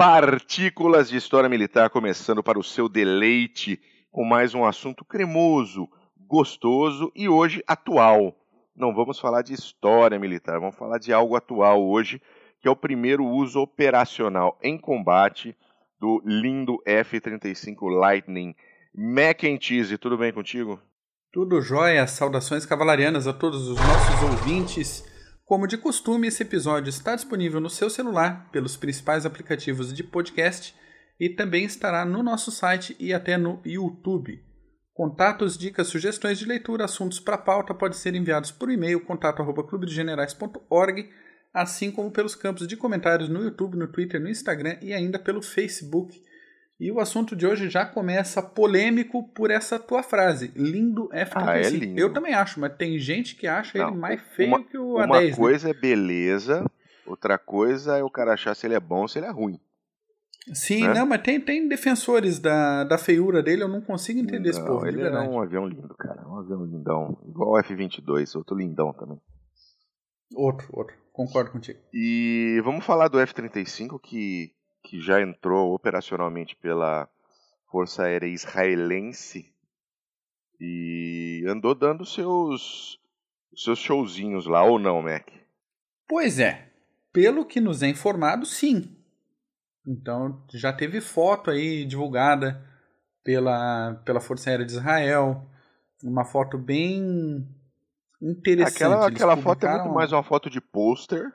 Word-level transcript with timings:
Partículas 0.00 1.10
de 1.10 1.18
História 1.18 1.46
Militar 1.46 1.90
começando 1.90 2.42
para 2.42 2.58
o 2.58 2.64
seu 2.64 2.88
deleite 2.88 3.78
com 4.10 4.24
mais 4.24 4.54
um 4.54 4.64
assunto 4.64 5.04
cremoso, 5.04 5.86
gostoso 6.26 7.12
e 7.14 7.28
hoje 7.28 7.62
atual. 7.66 8.34
Não 8.74 8.94
vamos 8.94 9.20
falar 9.20 9.42
de 9.42 9.52
história 9.52 10.18
militar, 10.18 10.58
vamos 10.58 10.74
falar 10.74 10.96
de 10.96 11.12
algo 11.12 11.36
atual 11.36 11.86
hoje, 11.86 12.18
que 12.62 12.66
é 12.66 12.70
o 12.70 12.74
primeiro 12.74 13.26
uso 13.26 13.60
operacional 13.60 14.58
em 14.62 14.78
combate 14.78 15.54
do 16.00 16.22
lindo 16.24 16.78
F-35 16.86 17.90
Lightning. 17.90 18.54
Mac 18.94 19.42
tudo 20.00 20.16
bem 20.16 20.32
contigo? 20.32 20.80
Tudo 21.30 21.60
jóia, 21.60 22.06
saudações 22.06 22.64
cavalarianas 22.64 23.26
a 23.26 23.34
todos 23.34 23.68
os 23.68 23.76
nossos 23.76 24.22
ouvintes. 24.22 25.19
Como 25.50 25.66
de 25.66 25.76
costume, 25.76 26.28
esse 26.28 26.44
episódio 26.44 26.90
está 26.90 27.16
disponível 27.16 27.60
no 27.60 27.68
seu 27.68 27.90
celular 27.90 28.48
pelos 28.52 28.76
principais 28.76 29.26
aplicativos 29.26 29.92
de 29.92 30.04
podcast 30.04 30.72
e 31.18 31.28
também 31.28 31.64
estará 31.64 32.04
no 32.04 32.22
nosso 32.22 32.52
site 32.52 32.94
e 33.00 33.12
até 33.12 33.36
no 33.36 33.60
YouTube. 33.66 34.40
Contatos, 34.94 35.58
dicas, 35.58 35.88
sugestões 35.88 36.38
de 36.38 36.46
leitura, 36.46 36.84
assuntos 36.84 37.18
para 37.18 37.36
pauta 37.36 37.74
podem 37.74 37.98
ser 37.98 38.14
enviados 38.14 38.52
por 38.52 38.70
e-mail 38.70 39.00
contato@clubedegenerais.org, 39.00 41.10
assim 41.52 41.90
como 41.90 42.12
pelos 42.12 42.36
campos 42.36 42.68
de 42.68 42.76
comentários 42.76 43.28
no 43.28 43.42
YouTube, 43.42 43.76
no 43.76 43.88
Twitter, 43.88 44.20
no 44.20 44.30
Instagram 44.30 44.78
e 44.80 44.94
ainda 44.94 45.18
pelo 45.18 45.42
Facebook. 45.42 46.22
E 46.80 46.90
o 46.90 46.98
assunto 46.98 47.36
de 47.36 47.46
hoje 47.46 47.68
já 47.68 47.84
começa 47.84 48.42
polêmico 48.42 49.28
por 49.34 49.50
essa 49.50 49.78
tua 49.78 50.02
frase. 50.02 50.50
Lindo 50.56 51.10
F-35. 51.12 51.46
Ah, 51.46 51.58
é 51.58 51.68
lindo. 51.68 52.00
Eu 52.00 52.10
também 52.10 52.32
acho, 52.32 52.58
mas 52.58 52.74
tem 52.74 52.98
gente 52.98 53.36
que 53.36 53.46
acha 53.46 53.76
Não, 53.76 53.88
ele 53.88 53.98
mais 53.98 54.20
feio 54.34 54.48
uma, 54.48 54.64
que 54.64 54.78
o 54.78 54.94
Uma 54.94 55.06
A10. 55.06 55.30
né? 55.30 55.36
coisa 55.36 55.70
é 55.70 55.74
beleza, 55.74 56.64
outra 57.06 57.36
coisa 57.36 57.98
é 57.98 58.02
o 58.02 58.08
cara 58.08 58.32
achar 58.32 58.54
se 58.56 58.66
ele 58.66 58.74
é 58.74 58.80
bom 58.80 59.02
ou 59.02 59.08
se 59.08 59.18
ele 59.18 59.26
é 59.26 59.30
ruim. 59.30 59.60
Sim, 60.54 60.88
né? 60.88 60.94
não, 60.94 61.06
mas 61.06 61.20
tem, 61.20 61.38
tem 61.38 61.68
defensores 61.68 62.38
da, 62.38 62.82
da 62.84 62.96
feiura 62.96 63.42
dele, 63.42 63.62
eu 63.62 63.68
não 63.68 63.82
consigo 63.82 64.18
entender 64.18 64.48
esse 64.48 64.58
Não, 64.60 64.66
povo, 64.66 64.82
de 64.84 64.88
ele 64.88 65.02
é 65.02 65.20
um 65.20 65.38
avião 65.38 65.66
lindo, 65.66 65.94
cara. 65.98 66.26
Um 66.26 66.38
avião 66.38 66.64
lindão. 66.64 67.18
Igual 67.28 67.50
o 67.50 67.58
F-22, 67.58 68.34
outro 68.36 68.56
lindão 68.56 68.92
também. 68.94 69.20
Outro, 70.34 70.66
outro. 70.72 70.96
Concordo 71.12 71.50
contigo. 71.50 71.78
E 71.92 72.58
vamos 72.64 72.86
falar 72.86 73.08
do 73.08 73.20
F-35 73.20 74.00
que, 74.00 74.52
que 74.82 75.00
já 75.00 75.20
entrou 75.20 75.74
operacionalmente 75.74 76.56
pela 76.56 77.08
Força 77.70 78.04
Aérea 78.04 78.26
Israelense 78.26 79.52
e 80.60 81.44
andou 81.48 81.74
dando 81.74 82.04
seus 82.04 82.98
seus 83.54 83.78
showzinhos 83.78 84.46
lá 84.46 84.62
ou 84.62 84.78
não, 84.78 85.02
Mac? 85.02 85.28
Pois 86.08 86.38
é, 86.38 86.70
pelo 87.12 87.44
que 87.44 87.60
nos 87.60 87.82
é 87.82 87.88
informado, 87.88 88.46
sim. 88.46 88.96
Então 89.86 90.42
já 90.52 90.72
teve 90.72 91.00
foto 91.00 91.50
aí 91.50 91.84
divulgada 91.84 92.64
pela, 93.24 93.94
pela 94.04 94.20
Força 94.20 94.50
Aérea 94.50 94.64
de 94.64 94.72
Israel, 94.72 95.46
uma 96.02 96.24
foto 96.24 96.58
bem 96.58 97.46
interessante. 98.20 98.76
Aquela, 98.76 99.06
Eles 99.06 99.16
aquela 99.16 99.36
foto 99.36 99.66
é 99.66 99.78
muito 99.78 99.94
mais 99.94 100.12
uma 100.12 100.22
foto 100.22 100.50
de 100.50 100.60
pôster, 100.60 101.32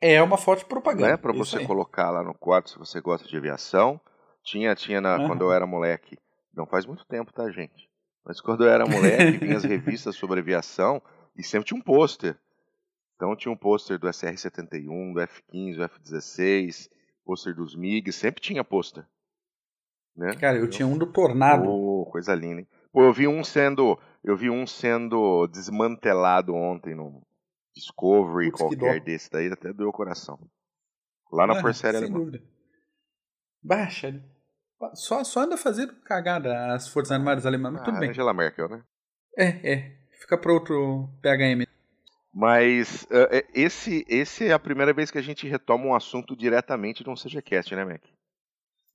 É 0.00 0.22
uma 0.22 0.38
foto 0.38 0.60
de 0.60 0.64
propaganda. 0.64 1.10
né, 1.10 1.16
para 1.16 1.32
você 1.32 1.64
colocar 1.66 2.10
lá 2.10 2.22
no 2.22 2.34
quarto 2.34 2.70
se 2.70 2.78
você 2.78 3.00
gosta 3.00 3.28
de 3.28 3.36
aviação. 3.36 4.00
Tinha, 4.42 4.74
tinha 4.74 5.00
na, 5.00 5.16
Aham. 5.16 5.26
quando 5.26 5.42
eu 5.42 5.52
era 5.52 5.66
moleque. 5.66 6.18
Não 6.54 6.66
faz 6.66 6.86
muito 6.86 7.04
tempo, 7.04 7.32
tá, 7.32 7.50
gente? 7.50 7.88
Mas 8.24 8.40
quando 8.40 8.64
eu 8.64 8.70
era 8.70 8.86
moleque, 8.86 9.38
vinha 9.38 9.56
as 9.56 9.64
revistas 9.64 10.16
sobre 10.16 10.40
aviação 10.40 11.02
e 11.36 11.42
sempre 11.42 11.68
tinha 11.68 11.78
um 11.78 11.82
pôster. 11.82 12.36
Então 13.16 13.36
tinha 13.36 13.52
um 13.52 13.56
pôster 13.56 13.98
do 13.98 14.08
SR-71, 14.08 15.12
do 15.12 15.20
F-15, 15.20 15.76
do 15.76 15.84
F-16, 15.84 16.88
pôster 17.24 17.54
dos 17.54 17.76
MiG, 17.76 18.10
sempre 18.12 18.40
tinha 18.40 18.64
pôster. 18.64 19.04
Né? 20.16 20.34
Cara, 20.36 20.58
eu 20.58 20.68
tinha 20.68 20.86
um 20.86 20.96
do 20.96 21.06
Tornado. 21.06 21.64
Pô, 21.64 22.08
coisa 22.10 22.34
linda, 22.34 22.60
hein? 22.60 22.68
Pô, 22.92 23.02
eu 23.02 23.12
vi 23.12 23.28
um 23.28 23.44
sendo, 23.44 23.98
eu 24.24 24.36
vi 24.36 24.50
um 24.50 24.66
sendo 24.66 25.46
desmantelado 25.46 26.54
ontem 26.54 26.94
no 26.94 27.22
Discovery, 27.74 28.50
Putz, 28.50 28.62
que 28.68 28.76
qualquer 28.76 29.00
desse 29.00 29.30
daí, 29.30 29.46
até 29.52 29.72
doeu 29.72 29.88
o 29.88 29.92
coração. 29.92 30.38
Lá 31.32 31.46
na 31.46 31.58
Ah, 31.58 31.60
Força 31.60 31.86
Aérea 31.86 32.00
Sem 32.00 32.08
Alemã. 32.08 32.24
dúvida. 32.24 32.44
Baixa. 33.62 34.22
Só, 34.94 35.22
só 35.24 35.40
anda 35.40 35.56
fazendo 35.56 35.94
cagada 36.02 36.72
as 36.74 36.88
Forças 36.88 37.12
Armadas 37.12 37.44
Alemãs, 37.46 37.72
mas 37.74 37.84
tudo 37.84 37.96
Ah, 37.96 38.00
bem. 38.00 38.10
Angela 38.10 38.32
Merkel, 38.34 38.68
né? 38.68 38.82
É, 39.36 39.72
é. 39.74 39.96
Fica 40.20 40.36
para 40.38 40.52
outro 40.52 41.08
PHM. 41.22 41.66
Mas 42.32 43.06
eh, 43.10 43.46
esse, 43.54 44.04
esse 44.08 44.46
é 44.46 44.52
a 44.52 44.58
primeira 44.58 44.92
vez 44.92 45.10
que 45.10 45.18
a 45.18 45.22
gente 45.22 45.46
retoma 45.48 45.84
um 45.86 45.94
assunto 45.94 46.36
diretamente 46.36 47.02
de 47.04 47.10
um 47.10 47.14
CGCast, 47.16 47.74
né, 47.74 47.84
Mac? 47.84 48.02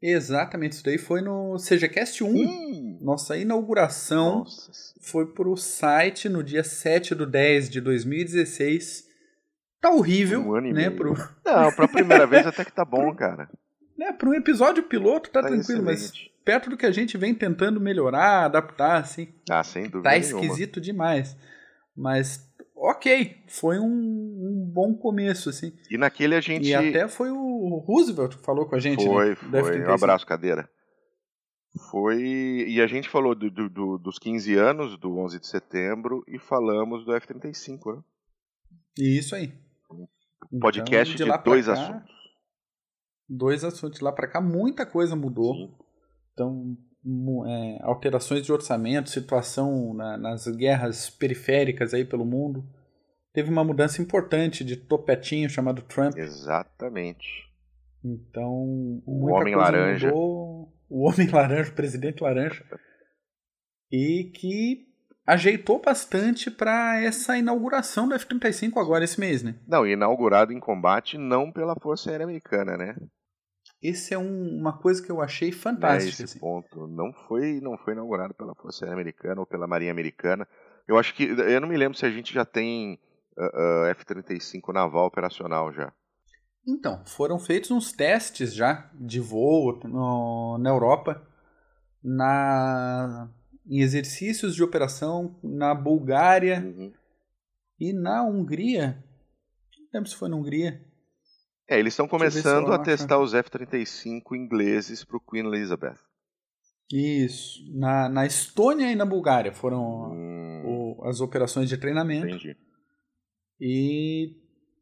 Exatamente, 0.07 0.73
isso 0.73 0.83
daí 0.83 0.97
foi 0.97 1.21
no 1.21 1.57
CGCast 1.57 2.23
1. 2.23 2.27
Hum, 2.27 2.99
Nossa 3.01 3.37
inauguração 3.37 4.39
nossa. 4.39 4.71
foi 5.01 5.25
pro 5.25 5.55
site 5.57 6.29
no 6.29 6.43
dia 6.43 6.63
7 6.63 7.15
do 7.15 7.25
10 7.25 7.69
de 7.69 7.81
2016. 7.81 9.05
Tá 9.81 9.89
horrível, 9.91 10.41
Um 10.41 10.55
ano 10.55 10.67
e 10.67 10.73
né? 10.73 10.87
meio. 10.89 10.95
Pro, 10.95 11.13
Não, 11.45 11.71
pra 11.71 11.87
primeira 11.87 12.25
vez 12.27 12.45
até 12.45 12.63
que 12.65 12.71
tá 12.71 12.83
bom, 12.85 13.13
cara. 13.15 13.49
né, 13.97 14.11
pro 14.13 14.33
episódio 14.33 14.83
piloto 14.83 15.29
tá, 15.29 15.41
Tá 15.41 15.47
tranquilo, 15.47 15.83
mas 15.83 16.05
excelente. 16.05 16.31
perto 16.43 16.69
do 16.69 16.77
que 16.77 16.85
a 16.85 16.91
gente 16.91 17.17
vem 17.17 17.33
tentando 17.33 17.79
melhorar, 17.79 18.45
adaptar, 18.45 18.97
assim, 18.99 19.27
Ah, 19.49 19.63
sem 19.63 19.83
dúvida 19.89 20.03
tá 20.03 20.17
nenhuma. 20.17 20.41
esquisito 20.43 20.81
demais. 20.81 21.35
Mas, 21.95 22.47
ok, 22.75 23.37
foi 23.47 23.79
um, 23.79 23.85
um 23.85 24.34
bom 24.75 24.93
começo, 24.93 25.49
assim. 25.49 25.71
E 25.89 25.97
naquele 25.97 26.35
a 26.35 26.41
gente... 26.41 26.67
E 26.67 26.75
até 26.75 27.07
foi 27.07 27.31
o 27.31 27.77
Roosevelt 27.87 28.35
que 28.35 28.43
falou 28.43 28.67
com 28.67 28.75
a 28.75 28.79
gente, 28.79 29.05
Foi, 29.05 29.29
né? 29.29 29.35
foi. 29.35 29.59
F-35. 29.61 29.89
Um 29.89 29.93
abraço, 29.93 30.25
cadeira. 30.27 30.69
Foi. 31.89 32.21
E 32.67 32.81
a 32.81 32.87
gente 32.87 33.07
falou 33.09 33.33
do, 33.33 33.49
do- 33.49 33.69
do- 33.69 33.97
dos 33.97 34.19
15 34.19 34.53
anos 34.55 34.97
do 34.99 35.17
11 35.17 35.39
de 35.39 35.47
setembro 35.47 36.23
e 36.27 36.37
falamos 36.37 37.05
do 37.05 37.13
F-35, 37.15 37.95
né? 37.95 38.01
Isso 38.99 39.33
aí. 39.35 39.53
Podcast 40.59 41.15
Então, 41.15 41.25
de, 41.25 41.31
pra 41.33 41.41
dois 41.41 41.65
cá, 41.65 41.73
assuntos. 41.73 42.15
Dois 43.27 43.63
assuntos. 43.63 43.97
De 43.99 44.03
lá 44.03 44.11
pra 44.11 44.27
cá, 44.27 44.39
muita 44.41 44.85
coisa 44.85 45.15
mudou. 45.15 45.53
Sim. 45.55 45.75
Então, 46.33 46.77
é, 47.47 47.79
alterações 47.81 48.45
de 48.45 48.51
orçamento, 48.53 49.09
situação 49.09 49.93
na- 49.93 50.17
nas 50.17 50.47
guerras 50.47 51.09
periféricas 51.09 51.93
aí 51.93 52.05
pelo 52.05 52.25
mundo. 52.25 52.63
Teve 53.35 53.49
uma 53.51 53.63
mudança 53.63 54.01
importante 54.01 54.63
de 54.63 54.77
topetinho 54.77 55.49
chamado 55.49 55.81
Trump. 55.81 56.15
Exatamente. 56.17 57.27
Então, 58.03 59.01
O 59.05 59.29
Homem 59.31 59.55
Laranja. 59.55 60.07
mudou. 60.07 60.73
O 60.89 61.07
Homem 61.09 61.27
Laranja, 61.29 61.69
o 61.71 61.75
Presidente 61.75 62.23
Laranja. 62.23 62.63
E 63.91 64.31
que 64.33 64.85
ajeitou 65.27 65.81
bastante 65.81 66.49
para 66.49 67.01
essa 67.01 67.37
inauguração 67.37 68.07
do 68.07 68.15
F-35 68.15 68.77
agora 68.79 69.03
esse 69.03 69.19
mês, 69.19 69.43
né? 69.43 69.55
Não, 69.67 69.85
inaugurado 69.85 70.53
em 70.53 70.59
combate 70.59 71.17
não 71.17 71.51
pela 71.51 71.75
Força 71.75 72.09
Aérea 72.11 72.23
Americana, 72.25 72.77
né? 72.77 72.95
Esse 73.81 74.13
é 74.13 74.17
um- 74.17 74.57
uma 74.59 74.77
coisa 74.77 75.03
que 75.03 75.11
eu 75.11 75.21
achei 75.21 75.49
Né, 75.49 75.55
fantástica. 75.55 76.09
Esse 76.13 76.23
assim. 76.23 76.39
ponto 76.39 76.87
não 76.87 77.11
foi, 77.27 77.59
não 77.59 77.77
foi 77.77 77.93
inaugurado 77.93 78.33
pela 78.33 78.55
Força 78.55 78.85
Aérea 78.85 78.93
Americana 78.95 79.41
ou 79.41 79.45
pela 79.47 79.67
Marinha 79.67 79.91
Americana. 79.91 80.47
Eu 80.87 80.97
acho 80.97 81.13
que. 81.15 81.23
Eu 81.25 81.59
não 81.59 81.67
me 81.67 81.75
lembro 81.77 81.97
se 81.97 82.05
a 82.05 82.11
gente 82.11 82.33
já 82.33 82.45
tem 82.45 82.99
ah, 83.37 83.51
ah, 83.53 83.87
F-35 83.89 84.73
naval 84.73 85.05
operacional 85.07 85.71
já. 85.73 85.93
Então, 86.67 87.03
foram 87.05 87.37
feitos 87.37 87.69
uns 87.71 87.91
testes 87.91 88.53
já 88.53 88.89
de 88.95 89.19
voo 89.19 89.79
no- 89.83 90.57
na 90.57 90.69
Europa, 90.69 91.21
na, 92.03 93.29
em 93.67 93.81
exercícios 93.81 94.55
de 94.55 94.63
operação 94.63 95.39
na 95.43 95.73
Bulgária 95.75 96.61
Uhum. 96.65 96.93
e 97.79 97.93
na 97.93 98.23
Hungria. 98.23 99.03
Não 99.79 99.87
lembro 99.99 100.09
se 100.09 100.15
foi 100.15 100.29
na 100.29 100.35
Hungria. 100.37 100.81
É, 101.67 101.79
eles 101.79 101.93
estão 101.93 102.07
começando 102.07 102.71
a 102.71 102.79
testar 102.79 103.17
os 103.19 103.33
F-35 103.33 104.35
ingleses 104.35 105.03
para 105.03 105.17
o 105.17 105.19
Queen 105.19 105.45
Elizabeth. 105.47 105.97
Isso. 106.91 107.59
Na, 107.75 108.07
na 108.07 108.25
Estônia 108.25 108.91
e 108.91 108.95
na 108.95 109.05
Bulgária 109.05 109.51
foram 109.51 110.11
Hum, 110.11 110.63
o- 110.99 111.07
as 111.07 111.19
operações 111.21 111.67
de 111.69 111.77
treinamento. 111.77 112.27
entendi. 112.27 112.55
E 113.59 114.35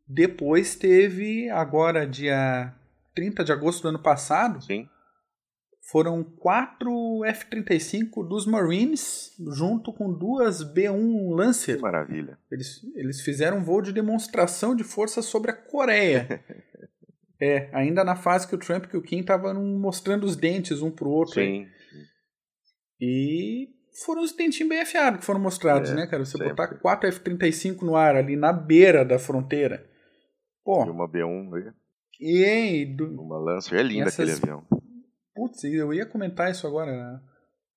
depois 0.08 0.76
teve, 0.76 1.50
agora, 1.50 2.08
dia 2.08 2.74
30 3.16 3.44
de 3.44 3.52
agosto 3.52 3.84
do 3.84 3.90
ano 3.90 4.00
passado, 4.00 4.62
Sim. 4.64 4.88
foram 5.92 6.24
quatro 6.24 7.24
F-35 7.26 8.28
dos 8.28 8.46
Marines, 8.46 9.32
junto 9.56 9.94
com 9.94 10.12
duas 10.12 10.64
B-1 10.64 11.30
Que 11.30 11.36
Lancer. 11.36 11.80
maravilha. 11.80 12.38
Eles, 12.52 12.82
eles 12.96 13.22
fizeram 13.22 13.58
um 13.58 13.64
voo 13.64 13.82
de 13.82 13.94
demonstração 13.94 14.76
de 14.76 14.84
força 14.84 15.22
sobre 15.22 15.52
a 15.52 15.56
Coreia. 15.56 16.44
é, 17.40 17.70
ainda 17.74 18.04
na 18.04 18.16
fase 18.16 18.48
que 18.48 18.56
o 18.56 18.60
Trump 18.60 18.86
e 18.94 18.98
o 18.98 19.02
Kim 19.02 19.20
estavam 19.20 19.54
mostrando 19.78 20.26
os 20.26 20.36
dentes 20.36 20.82
um 20.82 20.92
pro 20.92 21.10
outro. 21.10 21.40
aí. 21.40 21.66
Sim. 21.66 21.68
E 23.00 23.70
foram 23.94 24.22
os 24.22 24.32
dentinhos 24.32 24.70
bem 24.70 24.82
afiados 24.82 25.20
que 25.20 25.26
foram 25.26 25.40
mostrados, 25.40 25.92
É, 25.92 25.96
né, 25.96 26.08
cara? 26.08 26.26
Você 26.26 26.32
sempre. 26.32 26.50
botar 26.50 26.68
quatro 26.76 27.08
F-35 27.10 27.82
no 27.82 27.96
ar 27.96 28.16
ali 28.16 28.36
na 28.36 28.52
beira 28.52 29.04
da 29.06 29.20
fronteira. 29.20 29.90
Pô, 30.64 30.86
E 30.86 30.90
uma 30.90 31.08
B1 31.08 31.54
aí. 31.56 31.74
E 32.20 32.86
do... 32.86 33.06
Uma 33.22 33.38
Lancer 33.38 33.80
é 33.80 33.84
linda 33.84 34.08
Essas... 34.08 34.30
aquele 34.30 34.32
avião. 34.32 34.66
Putz, 35.36 35.64
eu 35.64 35.94
ia 35.94 36.06
comentar 36.06 36.50
isso 36.52 36.66
agora. 36.66 37.22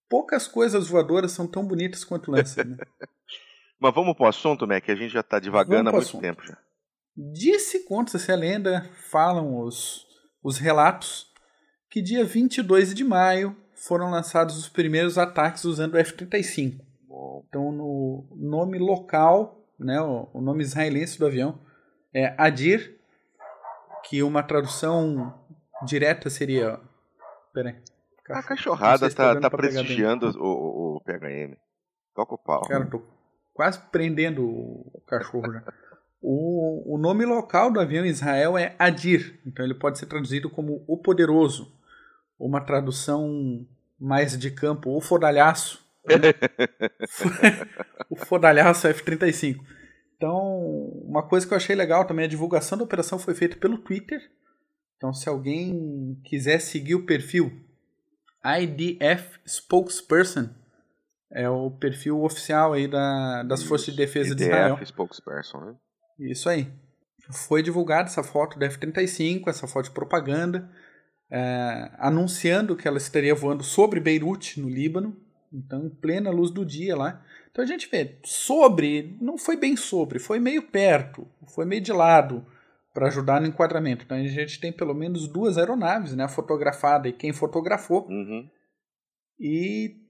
Poucas 0.08 0.46
coisas 0.46 0.88
voadoras 0.88 1.32
são 1.32 1.46
tão 1.46 1.66
bonitas 1.66 2.04
quanto 2.04 2.30
o 2.30 2.34
Lancer, 2.34 2.66
né? 2.66 2.76
Mas 3.80 3.94
vamos 3.94 4.14
pro 4.16 4.26
assunto, 4.26 4.66
né? 4.66 4.80
Que 4.80 4.92
a 4.92 4.94
gente 4.94 5.12
já 5.12 5.22
tá 5.22 5.38
divagando 5.38 5.88
há 5.88 5.92
muito 5.92 6.04
assunto. 6.04 6.22
tempo 6.22 6.42
já. 6.46 6.56
Disse, 7.16 7.84
conta-se 7.84 8.30
a 8.30 8.36
lenda, 8.36 8.88
falam 9.10 9.58
os, 9.58 10.06
os 10.42 10.58
relatos, 10.58 11.26
que 11.90 12.02
dia 12.02 12.24
22 12.24 12.94
de 12.94 13.02
maio 13.04 13.56
foram 13.76 14.10
lançados 14.10 14.56
os 14.56 14.68
primeiros 14.68 15.18
ataques 15.18 15.64
usando 15.64 15.94
o 15.94 15.98
F-35. 15.98 16.80
Então, 17.48 17.70
no 17.70 18.26
nome 18.34 18.78
local, 18.78 19.64
né, 19.78 20.00
o, 20.00 20.40
nome 20.40 20.62
israelense 20.62 21.18
do 21.18 21.26
avião 21.26 21.58
é 22.12 22.34
Adir, 22.38 22.98
que 24.04 24.22
uma 24.22 24.42
tradução 24.42 25.34
direta 25.84 26.30
seria. 26.30 26.80
Peraí. 27.52 27.76
A 28.28 28.42
cachorrada 28.42 29.08
tá, 29.10 29.34
tá, 29.34 29.40
tá 29.42 29.50
prestigiando 29.50 30.30
o, 30.30 30.44
o, 30.44 30.96
o, 30.96 31.00
PHM. 31.00 31.56
Toca 32.14 32.34
o 32.34 32.38
pau. 32.38 32.62
Cara, 32.62 32.86
tô 32.86 33.02
quase 33.54 33.78
prendendo 33.92 34.44
o 34.44 35.02
cachorro 35.06 35.52
já. 35.52 35.62
o, 36.20 36.94
o 36.94 36.98
nome 36.98 37.24
local 37.24 37.70
do 37.70 37.78
avião 37.78 38.04
em 38.04 38.08
Israel 38.08 38.58
é 38.58 38.74
Adir, 38.78 39.40
então 39.46 39.64
ele 39.64 39.74
pode 39.74 39.98
ser 39.98 40.06
traduzido 40.06 40.50
como 40.50 40.84
o 40.88 40.98
Poderoso. 40.98 41.72
Uma 42.38 42.60
tradução 42.60 43.66
mais 43.98 44.36
de 44.38 44.50
campo, 44.50 44.96
o 44.96 45.00
Fodalhaço. 45.00 45.84
Né? 46.06 46.32
o 48.10 48.16
Fodalhaço 48.16 48.86
F-35. 48.86 49.58
Então, 50.16 50.38
uma 51.04 51.22
coisa 51.22 51.46
que 51.46 51.52
eu 51.52 51.56
achei 51.56 51.76
legal 51.76 52.06
também, 52.06 52.24
a 52.24 52.28
divulgação 52.28 52.78
da 52.78 52.84
operação 52.84 53.18
foi 53.18 53.34
feita 53.34 53.56
pelo 53.56 53.78
Twitter. 53.78 54.20
Então, 54.96 55.12
se 55.12 55.28
alguém 55.28 56.18
quiser 56.24 56.58
seguir 56.58 56.94
o 56.94 57.04
perfil 57.04 57.52
IDF 58.44 59.38
Spokesperson, 59.46 60.48
é 61.30 61.48
o 61.50 61.70
perfil 61.70 62.22
oficial 62.22 62.72
aí 62.72 62.88
da, 62.88 63.42
das 63.42 63.60
Isso, 63.60 63.68
Forças 63.68 63.86
de 63.86 63.96
Defesa 63.96 64.32
IDF 64.32 64.36
de 64.36 64.44
Israel. 64.44 64.86
Spokesperson, 64.86 65.60
né? 65.60 65.74
Isso 66.18 66.48
aí. 66.48 66.72
Foi 67.30 67.62
divulgada 67.62 68.08
essa 68.08 68.22
foto 68.22 68.58
da 68.58 68.66
F-35, 68.66 69.48
essa 69.48 69.66
foto 69.66 69.86
de 69.86 69.90
propaganda, 69.90 70.70
é, 71.30 71.90
anunciando 71.98 72.76
que 72.76 72.86
ela 72.86 72.98
estaria 72.98 73.34
voando 73.34 73.62
sobre 73.62 74.00
Beirute, 74.00 74.60
no 74.60 74.68
Líbano, 74.68 75.16
então 75.52 75.86
em 75.86 75.90
plena 75.90 76.30
luz 76.30 76.50
do 76.50 76.64
dia 76.64 76.96
lá. 76.96 77.22
Então 77.50 77.64
a 77.64 77.66
gente 77.66 77.88
vê, 77.88 78.18
sobre, 78.24 79.16
não 79.20 79.38
foi 79.38 79.56
bem 79.56 79.76
sobre, 79.76 80.18
foi 80.18 80.38
meio 80.38 80.62
perto, 80.62 81.26
foi 81.54 81.64
meio 81.64 81.80
de 81.80 81.92
lado 81.92 82.46
para 82.92 83.08
ajudar 83.08 83.40
no 83.40 83.46
enquadramento. 83.46 84.04
Então 84.04 84.16
a 84.16 84.22
gente 84.22 84.60
tem 84.60 84.72
pelo 84.72 84.94
menos 84.94 85.26
duas 85.26 85.58
aeronaves, 85.58 86.14
né, 86.14 86.28
fotografada 86.28 87.08
e 87.08 87.12
quem 87.12 87.32
fotografou. 87.32 88.06
Uhum. 88.08 88.48
E 89.38 90.02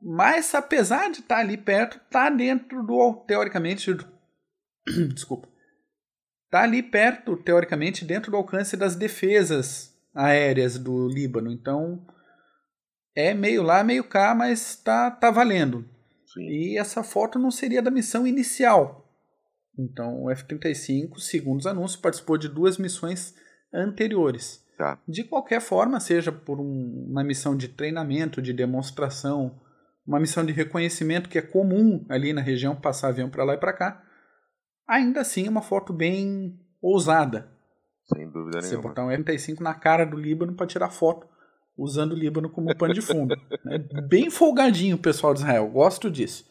mas 0.00 0.54
apesar 0.54 1.10
de 1.10 1.20
estar 1.20 1.36
tá 1.36 1.40
ali 1.40 1.56
perto, 1.56 1.96
está 1.96 2.30
dentro 2.30 2.84
do 2.84 3.14
teoricamente 3.26 3.92
do, 3.92 4.06
desculpa. 5.12 5.48
Está 6.44 6.62
ali 6.62 6.82
perto, 6.82 7.36
teoricamente, 7.36 8.06
dentro 8.06 8.30
do 8.30 8.36
alcance 8.36 8.74
das 8.74 8.96
defesas 8.96 9.97
aéreas 10.14 10.78
do 10.78 11.08
Líbano. 11.08 11.50
Então 11.50 12.04
é 13.14 13.34
meio 13.34 13.62
lá, 13.62 13.82
meio 13.82 14.04
cá, 14.04 14.34
mas 14.34 14.70
está 14.70 15.10
tá 15.10 15.30
valendo. 15.30 15.84
Sim. 16.32 16.46
E 16.48 16.78
essa 16.78 17.02
foto 17.02 17.38
não 17.38 17.50
seria 17.50 17.82
da 17.82 17.90
missão 17.90 18.26
inicial. 18.26 19.04
Então, 19.78 20.24
o 20.24 20.30
F-35, 20.30 21.18
segundo 21.18 21.60
os 21.60 21.66
anúncios, 21.66 22.00
participou 22.00 22.36
de 22.36 22.48
duas 22.48 22.78
missões 22.78 23.34
anteriores. 23.72 24.64
Tá. 24.76 24.98
De 25.08 25.24
qualquer 25.24 25.60
forma, 25.60 26.00
seja 26.00 26.30
por 26.30 26.60
um, 26.60 27.06
uma 27.08 27.24
missão 27.24 27.56
de 27.56 27.68
treinamento, 27.68 28.42
de 28.42 28.52
demonstração, 28.52 29.60
uma 30.06 30.20
missão 30.20 30.44
de 30.44 30.52
reconhecimento 30.52 31.28
que 31.28 31.38
é 31.38 31.42
comum 31.42 32.04
ali 32.08 32.32
na 32.32 32.40
região, 32.40 32.74
passar 32.74 33.08
avião 33.08 33.28
para 33.28 33.44
lá 33.44 33.54
e 33.54 33.58
para 33.58 33.72
cá, 33.72 34.02
ainda 34.86 35.20
assim 35.20 35.46
é 35.46 35.50
uma 35.50 35.62
foto 35.62 35.92
bem 35.92 36.58
ousada. 36.80 37.50
Sem 38.14 38.30
dúvida 38.30 38.60
nenhuma. 38.60 38.82
Você 38.82 38.88
botar 38.88 39.04
um 39.04 39.10
F-35 39.10 39.60
na 39.60 39.74
cara 39.74 40.04
do 40.04 40.16
Líbano 40.16 40.54
para 40.54 40.66
tirar 40.66 40.90
foto 40.90 41.26
usando 41.76 42.12
o 42.12 42.16
Líbano 42.16 42.50
como 42.50 42.76
pano 42.76 42.92
de 42.92 43.00
fundo. 43.00 43.34
é 43.70 43.78
bem 44.02 44.30
folgadinho 44.30 44.96
o 44.96 45.00
pessoal 45.00 45.32
de 45.32 45.40
Israel, 45.40 45.68
gosto 45.68 46.10
disso. 46.10 46.44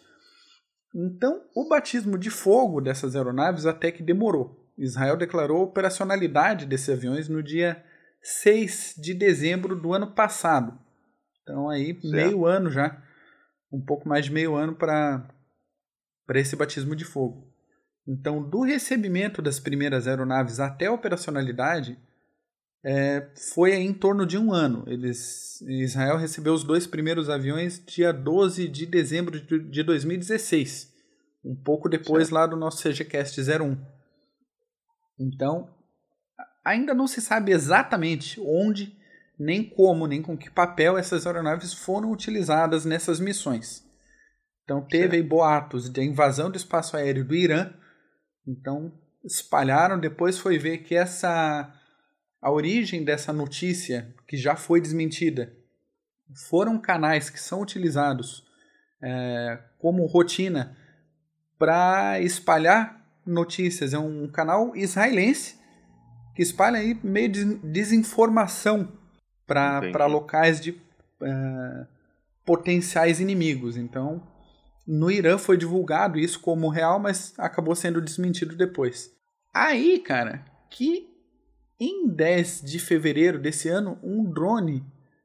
Então, 0.96 1.44
o 1.54 1.68
batismo 1.68 2.18
de 2.18 2.30
fogo 2.30 2.80
dessas 2.80 3.16
aeronaves 3.16 3.66
até 3.66 3.92
que 3.92 4.02
demorou. 4.02 4.66
Israel 4.78 5.18
declarou 5.18 5.58
a 5.58 5.66
operacionalidade 5.66 6.66
desses 6.66 6.90
aviões 6.90 7.28
no 7.28 7.44
dia 7.44 7.84
6 8.22 8.96
de 8.98 9.14
dezembro 9.14 9.76
do 9.76 9.94
ano 9.94 10.14
passado. 10.14 10.80
Então, 11.42 11.70
aí, 11.70 11.94
certo. 11.94 12.10
meio 12.10 12.46
ano 12.46 12.72
já. 12.72 13.02
Um 13.72 13.84
pouco 13.84 14.08
mais 14.08 14.26
de 14.26 14.32
meio 14.32 14.56
ano 14.56 14.76
para 14.76 15.28
esse 16.36 16.56
batismo 16.56 16.96
de 16.96 17.04
fogo. 17.04 17.52
Então, 18.08 18.42
do 18.42 18.62
recebimento 18.62 19.42
das 19.42 19.60
primeiras 19.60 20.08
aeronaves 20.08 20.60
até 20.60 20.86
a 20.86 20.94
operacionalidade, 20.94 22.00
é, 22.84 23.28
foi 23.54 23.74
em 23.74 23.94
torno 23.94 24.26
de 24.26 24.38
um 24.38 24.54
ano. 24.54 24.86
Eles, 24.88 25.62
Israel 25.62 26.16
recebeu 26.16 26.54
os 26.54 26.64
dois 26.64 26.88
primeiros 26.88 27.30
aviões 27.30 27.84
dia 27.86 28.14
12 28.14 28.68
de 28.70 28.86
dezembro 28.86 29.42
de 29.42 29.84
2016, 29.84 30.94
um 31.44 31.56
pouco 31.56 31.90
depois 31.90 32.30
certo. 32.30 32.34
lá 32.34 32.48
do 32.48 32.56
nosso 32.56 32.82
CGCast 32.82 33.42
01. 33.42 33.78
Então, 35.20 35.70
ainda 36.64 36.94
não 36.94 37.08
se 37.08 37.20
sabe 37.20 37.52
exatamente 37.52 38.40
onde, 38.40 38.96
nem 39.38 39.64
como, 39.64 40.08
nem 40.08 40.22
com 40.22 40.38
que 40.38 40.50
papel 40.50 40.98
essas 40.98 41.28
aeronaves 41.28 41.74
foram 41.74 42.12
utilizadas 42.12 42.86
nessas 42.86 43.20
missões. 43.20 43.86
Então, 44.64 44.82
teve 44.82 45.18
aí 45.18 45.24
boatos 45.24 45.90
de 45.90 46.04
invasão 46.04 46.50
do 46.50 46.58
espaço 46.58 46.96
aéreo 46.96 47.26
do 47.26 47.36
Irã. 47.36 47.74
Então, 48.48 48.94
espalharam. 49.24 50.00
Depois 50.00 50.40
foi 50.40 50.58
ver 50.58 50.80
que 50.80 50.96
essa 50.96 51.74
a 52.42 52.52
origem 52.52 53.04
dessa 53.04 53.34
notícia, 53.34 54.14
que 54.28 54.38
já 54.38 54.56
foi 54.56 54.80
desmentida, 54.80 55.54
foram 56.50 56.80
canais 56.80 57.30
que 57.30 57.40
são 57.40 57.62
utilizados 57.62 58.46
é, 59.02 59.60
como 59.80 60.06
rotina 60.06 60.78
para 61.58 62.20
espalhar 62.22 63.06
notícias. 63.26 63.94
É 63.94 64.00
um 64.00 64.28
canal 64.30 64.76
israelense 64.76 65.56
que 66.36 66.42
espalha 66.42 66.78
aí 66.78 66.98
meio 67.04 67.30
de 67.30 67.44
desinformação 67.56 68.92
para 69.46 70.06
locais 70.06 70.62
de 70.62 70.80
é, 71.22 71.88
potenciais 72.46 73.20
inimigos. 73.20 73.76
Então, 73.76 74.22
no 74.88 75.12
Irã 75.12 75.38
foi 75.38 75.58
divulgado 75.58 76.18
isso 76.18 76.40
como 76.40 76.70
real, 76.70 77.00
mas 77.00 77.34
acabou 77.38 77.76
sendo 77.76 78.02
desmentido 78.02 78.56
depois. 78.56 79.12
Aí, 79.54 80.00
cara, 80.00 80.46
que 80.70 81.08
em 81.80 82.08
10 82.08 82.62
de 82.62 82.80
fevereiro 82.80 83.38
desse 83.38 83.70
ano, 83.70 84.00
um 84.02 84.24
drone 84.24 84.84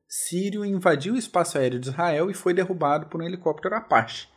sírio 0.09 0.64
invadiu 0.64 1.14
o 1.14 1.19
espaço 1.19 1.57
aéreo 1.57 1.78
de 1.78 1.88
Israel 1.88 2.31
e 2.31 2.35
foi 2.35 2.52
derrubado 2.52 3.07
por 3.07 3.23
um 3.23 3.25
helicóptero 3.25 3.75
Apache. 3.75 4.28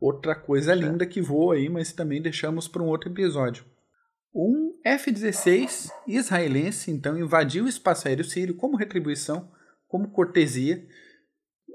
Outra 0.00 0.34
coisa 0.34 0.74
linda 0.74 1.06
que 1.06 1.22
voa 1.22 1.54
aí, 1.54 1.68
mas 1.68 1.92
também 1.92 2.20
deixamos 2.20 2.66
para 2.66 2.82
um 2.82 2.88
outro 2.88 3.08
episódio. 3.08 3.64
Um 4.34 4.78
F-16 4.84 5.90
israelense, 6.06 6.90
então, 6.90 7.16
invadiu 7.16 7.64
o 7.64 7.68
espaço 7.68 8.08
aéreo 8.08 8.24
sírio 8.24 8.56
como 8.56 8.76
retribuição, 8.76 9.48
como 9.86 10.10
cortesia. 10.10 10.84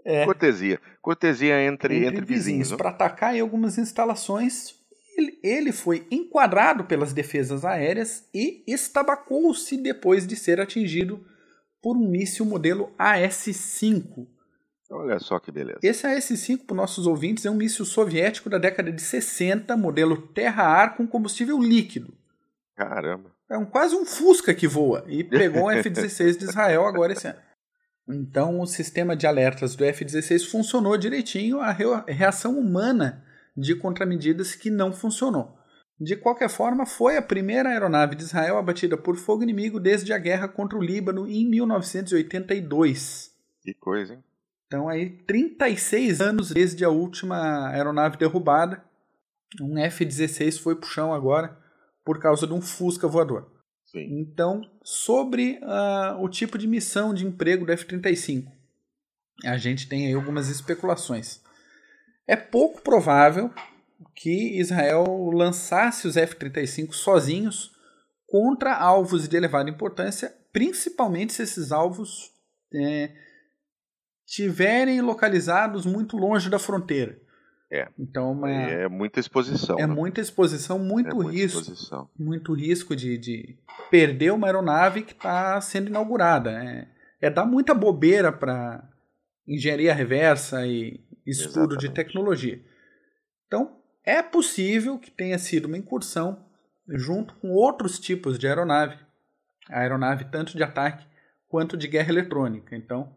É, 0.07 0.23
cortesia. 0.23 0.79
Cortesia 1.01 1.61
entre, 1.61 1.97
entre, 1.97 2.07
entre 2.07 2.25
vizinhos. 2.25 2.71
Para 2.71 2.91
atacar 2.91 3.35
em 3.35 3.41
algumas 3.41 3.77
instalações 3.77 4.77
ele, 5.17 5.39
ele 5.43 5.71
foi 5.71 6.07
enquadrado 6.11 6.85
pelas 6.85 7.11
defesas 7.11 7.65
aéreas 7.65 8.27
e 8.33 8.63
estabacou-se 8.67 9.75
depois 9.77 10.27
de 10.27 10.35
ser 10.35 10.61
atingido 10.61 11.25
por 11.81 11.97
um 11.97 12.07
míssil 12.07 12.45
modelo 12.45 12.93
AS-5. 12.97 14.27
Olha 14.89 15.19
só 15.19 15.39
que 15.39 15.51
beleza. 15.51 15.79
Esse 15.83 16.07
AS-5, 16.07 16.65
para 16.65 16.75
nossos 16.75 17.07
ouvintes, 17.07 17.45
é 17.45 17.51
um 17.51 17.55
míssil 17.55 17.83
soviético 17.83 18.49
da 18.49 18.57
década 18.57 18.91
de 18.91 19.01
60, 19.01 19.75
modelo 19.75 20.15
terra-ar 20.29 20.95
com 20.95 21.05
combustível 21.05 21.59
líquido. 21.59 22.13
Caramba. 22.75 23.35
É 23.49 23.57
um, 23.57 23.65
quase 23.65 23.95
um 23.95 24.05
Fusca 24.05 24.53
que 24.53 24.67
voa 24.67 25.03
e 25.07 25.23
pegou 25.23 25.65
um 25.65 25.71
F-16 25.71 26.37
de 26.37 26.45
Israel 26.45 26.85
agora 26.85 27.13
esse 27.13 27.27
ano. 27.27 27.39
Então, 28.09 28.61
o 28.61 28.65
sistema 28.65 29.15
de 29.15 29.27
alertas 29.27 29.75
do 29.75 29.83
F-16 29.83 30.49
funcionou 30.49 30.97
direitinho, 30.97 31.59
a 31.59 31.71
reação 32.07 32.57
humana 32.57 33.23
de 33.55 33.75
contramedidas 33.75 34.55
que 34.55 34.69
não 34.69 34.93
funcionou. 34.93 35.57
De 35.99 36.15
qualquer 36.15 36.49
forma, 36.49 36.85
foi 36.85 37.17
a 37.17 37.21
primeira 37.21 37.69
aeronave 37.69 38.15
de 38.15 38.23
Israel 38.23 38.57
abatida 38.57 38.95
por 38.95 39.17
fogo 39.17 39.41
inimigo 39.43 39.79
desde 39.79 40.13
a 40.13 40.17
guerra 40.17 40.47
contra 40.47 40.77
o 40.77 40.81
Líbano 40.81 41.27
em 41.27 41.49
1982. 41.49 43.31
Que 43.61 43.73
coisa, 43.73 44.13
hein? 44.13 44.23
Então 44.67 44.87
aí 44.87 45.09
36 45.09 46.21
anos 46.21 46.51
desde 46.51 46.85
a 46.85 46.89
última 46.89 47.69
aeronave 47.69 48.17
derrubada. 48.17 48.83
Um 49.61 49.77
F-16 49.77 50.59
foi 50.59 50.75
pro 50.75 50.89
chão 50.89 51.13
agora 51.13 51.57
por 52.05 52.19
causa 52.19 52.45
de 52.45 52.53
um 52.53 52.61
Fusca 52.61 53.07
voador. 53.07 53.49
Sim. 53.91 54.19
Então, 54.19 54.61
sobre 54.83 55.59
uh, 55.63 56.21
o 56.21 56.29
tipo 56.29 56.57
de 56.57 56.67
missão 56.67 57.13
de 57.13 57.25
emprego 57.25 57.65
do 57.65 57.71
F-35, 57.71 58.51
a 59.45 59.57
gente 59.57 59.87
tem 59.87 60.07
aí 60.07 60.13
algumas 60.13 60.49
especulações. 60.49 61.41
É 62.27 62.35
pouco 62.35 62.81
provável 62.81 63.51
que 64.13 64.59
Israel 64.59 65.05
lançasse 65.33 66.07
os 66.07 66.17
F-35 66.17 66.93
sozinhos 66.93 67.71
contra 68.27 68.75
alvos 68.75 69.27
de 69.27 69.37
elevada 69.37 69.69
importância, 69.69 70.35
principalmente 70.51 71.33
se 71.33 71.43
esses 71.43 71.71
alvos 71.71 72.33
é, 72.73 73.15
tiverem 74.25 75.01
localizados 75.01 75.85
muito 75.85 76.17
longe 76.17 76.49
da 76.49 76.59
fronteira. 76.59 77.17
É. 77.69 77.89
Então 77.99 78.31
uma, 78.31 78.49
é 78.49 78.87
muita 78.87 79.19
exposição. 79.19 79.77
É 79.77 79.85
né? 79.85 79.93
muita 79.93 80.21
exposição, 80.21 80.79
muito 80.79 81.09
é 81.09 81.13
muita 81.13 81.31
risco. 81.31 81.59
Exposição. 81.59 82.09
Muito 82.17 82.53
risco 82.53 82.95
de, 82.95 83.17
de 83.17 83.57
perder 83.91 84.31
uma 84.31 84.47
aeronave 84.47 85.01
que 85.01 85.11
está 85.11 85.59
sendo 85.59 85.89
inaugurada. 85.89 86.51
É, 86.51 86.87
é 87.21 87.29
dar 87.29 87.45
muita 87.45 87.73
bobeira 87.73 88.31
para 88.31 88.87
engenharia 89.45 89.93
reversa 89.93 90.65
e 90.65 90.99
estudo 91.25 91.73
Exatamente. 91.73 91.79
de 91.79 91.89
tecnologia. 91.89 92.61
Então, 93.47 93.77
é 94.03 94.21
possível 94.21 94.97
que 94.97 95.11
tenha 95.11 95.37
sido 95.37 95.65
uma 95.65 95.77
incursão 95.77 96.45
junto 96.87 97.33
com 97.35 97.51
outros 97.51 97.99
tipos 97.99 98.39
de 98.39 98.47
aeronave. 98.47 98.97
A 99.69 99.81
aeronave 99.81 100.25
tanto 100.25 100.55
de 100.55 100.63
ataque 100.63 101.05
quanto 101.49 101.75
de 101.75 101.87
guerra 101.87 102.09
eletrônica. 102.09 102.75
Então, 102.75 103.13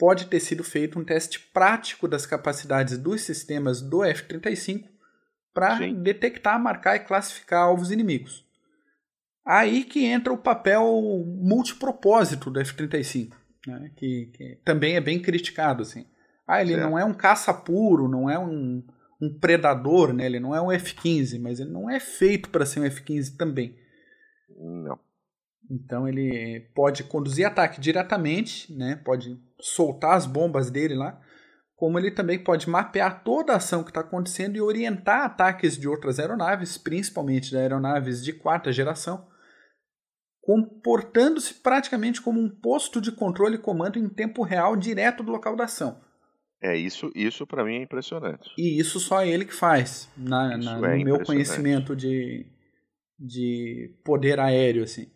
pode 0.00 0.28
ter 0.28 0.40
sido 0.40 0.64
feito 0.64 0.98
um 0.98 1.04
teste 1.04 1.38
prático 1.38 2.08
das 2.08 2.24
capacidades 2.24 2.96
dos 2.96 3.20
sistemas 3.20 3.82
do 3.82 4.02
F-35 4.02 4.88
para 5.52 5.78
detectar, 5.92 6.58
marcar 6.58 6.96
e 6.96 7.00
classificar 7.00 7.64
alvos 7.64 7.90
inimigos. 7.90 8.48
Aí 9.44 9.84
que 9.84 10.06
entra 10.06 10.32
o 10.32 10.38
papel 10.38 10.82
multipropósito 11.26 12.50
do 12.50 12.58
F-35, 12.60 13.32
né? 13.66 13.90
que, 13.94 14.30
que 14.32 14.58
também 14.64 14.96
é 14.96 15.02
bem 15.02 15.20
criticado. 15.20 15.82
Assim. 15.82 16.06
Ah, 16.46 16.62
ele 16.62 16.72
Certo. 16.72 16.88
não 16.88 16.98
é 16.98 17.04
um 17.04 17.12
caça 17.12 17.52
puro, 17.52 18.08
não 18.08 18.30
é 18.30 18.38
um, 18.38 18.82
um 19.20 19.38
predador, 19.38 20.14
né? 20.14 20.24
ele 20.24 20.40
não 20.40 20.54
é 20.54 20.62
um 20.62 20.72
F-15, 20.72 21.38
mas 21.38 21.60
ele 21.60 21.70
não 21.70 21.90
é 21.90 22.00
feito 22.00 22.48
para 22.48 22.64
ser 22.64 22.80
um 22.80 22.84
F-15 22.86 23.36
também. 23.36 23.76
Não. 24.48 24.98
Então 25.70 26.08
ele 26.08 26.70
pode 26.74 27.04
conduzir 27.04 27.46
ataque 27.46 27.78
diretamente, 27.78 28.72
né? 28.72 28.96
pode 29.04 29.38
soltar 29.60 30.16
as 30.16 30.26
bombas 30.26 30.70
dele 30.70 30.94
lá, 30.94 31.20
como 31.76 31.98
ele 31.98 32.10
também 32.10 32.38
pode 32.42 32.68
mapear 32.68 33.22
toda 33.24 33.52
a 33.52 33.56
ação 33.56 33.82
que 33.82 33.90
está 33.90 34.00
acontecendo 34.00 34.56
e 34.56 34.60
orientar 34.60 35.22
ataques 35.24 35.78
de 35.78 35.88
outras 35.88 36.18
aeronaves, 36.18 36.76
principalmente 36.76 37.50
de 37.50 37.56
aeronaves 37.56 38.22
de 38.22 38.32
quarta 38.34 38.70
geração, 38.72 39.26
comportando-se 40.42 41.54
praticamente 41.54 42.20
como 42.20 42.40
um 42.40 42.48
posto 42.48 43.00
de 43.00 43.12
controle 43.12 43.56
e 43.56 43.58
comando 43.60 43.98
em 43.98 44.08
tempo 44.08 44.42
real 44.42 44.76
direto 44.76 45.22
do 45.22 45.30
local 45.32 45.54
da 45.56 45.64
ação. 45.64 46.00
É 46.62 46.76
isso, 46.76 47.10
isso 47.14 47.46
para 47.46 47.64
mim 47.64 47.76
é 47.76 47.82
impressionante. 47.82 48.50
E 48.58 48.78
isso 48.78 49.00
só 49.00 49.24
ele 49.24 49.46
que 49.46 49.54
faz, 49.54 50.10
na, 50.16 50.58
na- 50.58 50.72
é 50.72 50.74
no 50.76 50.80
meu 50.80 50.98
impressionante. 51.14 51.26
conhecimento 51.26 51.96
de, 51.96 52.46
de 53.18 53.98
poder 54.04 54.38
aéreo. 54.38 54.82
Assim. 54.82 55.10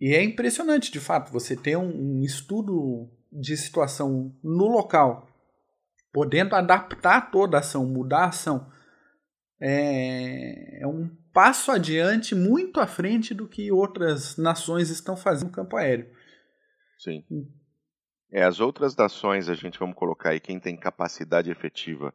E 0.00 0.14
é 0.14 0.22
impressionante, 0.22 0.90
de 0.90 1.00
fato, 1.00 1.32
você 1.32 1.56
ter 1.56 1.76
um, 1.76 2.18
um 2.18 2.22
estudo 2.22 3.10
de 3.32 3.56
situação 3.56 4.34
no 4.42 4.66
local, 4.66 5.28
podendo 6.12 6.54
adaptar 6.54 7.30
toda 7.30 7.56
a 7.56 7.60
ação, 7.60 7.86
mudar 7.86 8.24
a 8.24 8.28
ação. 8.28 8.70
É, 9.60 10.82
é 10.82 10.86
um 10.86 11.08
passo 11.32 11.70
adiante, 11.70 12.34
muito 12.34 12.80
à 12.80 12.86
frente 12.86 13.32
do 13.32 13.48
que 13.48 13.72
outras 13.72 14.36
nações 14.36 14.90
estão 14.90 15.16
fazendo 15.16 15.48
no 15.48 15.54
campo 15.54 15.76
aéreo. 15.76 16.08
Sim. 16.98 17.24
É, 18.30 18.44
as 18.44 18.60
outras 18.60 18.96
nações, 18.96 19.48
a 19.48 19.54
gente 19.54 19.78
vamos 19.78 19.96
colocar 19.96 20.30
aí 20.30 20.40
quem 20.40 20.58
tem 20.60 20.76
capacidade 20.76 21.50
efetiva 21.50 22.12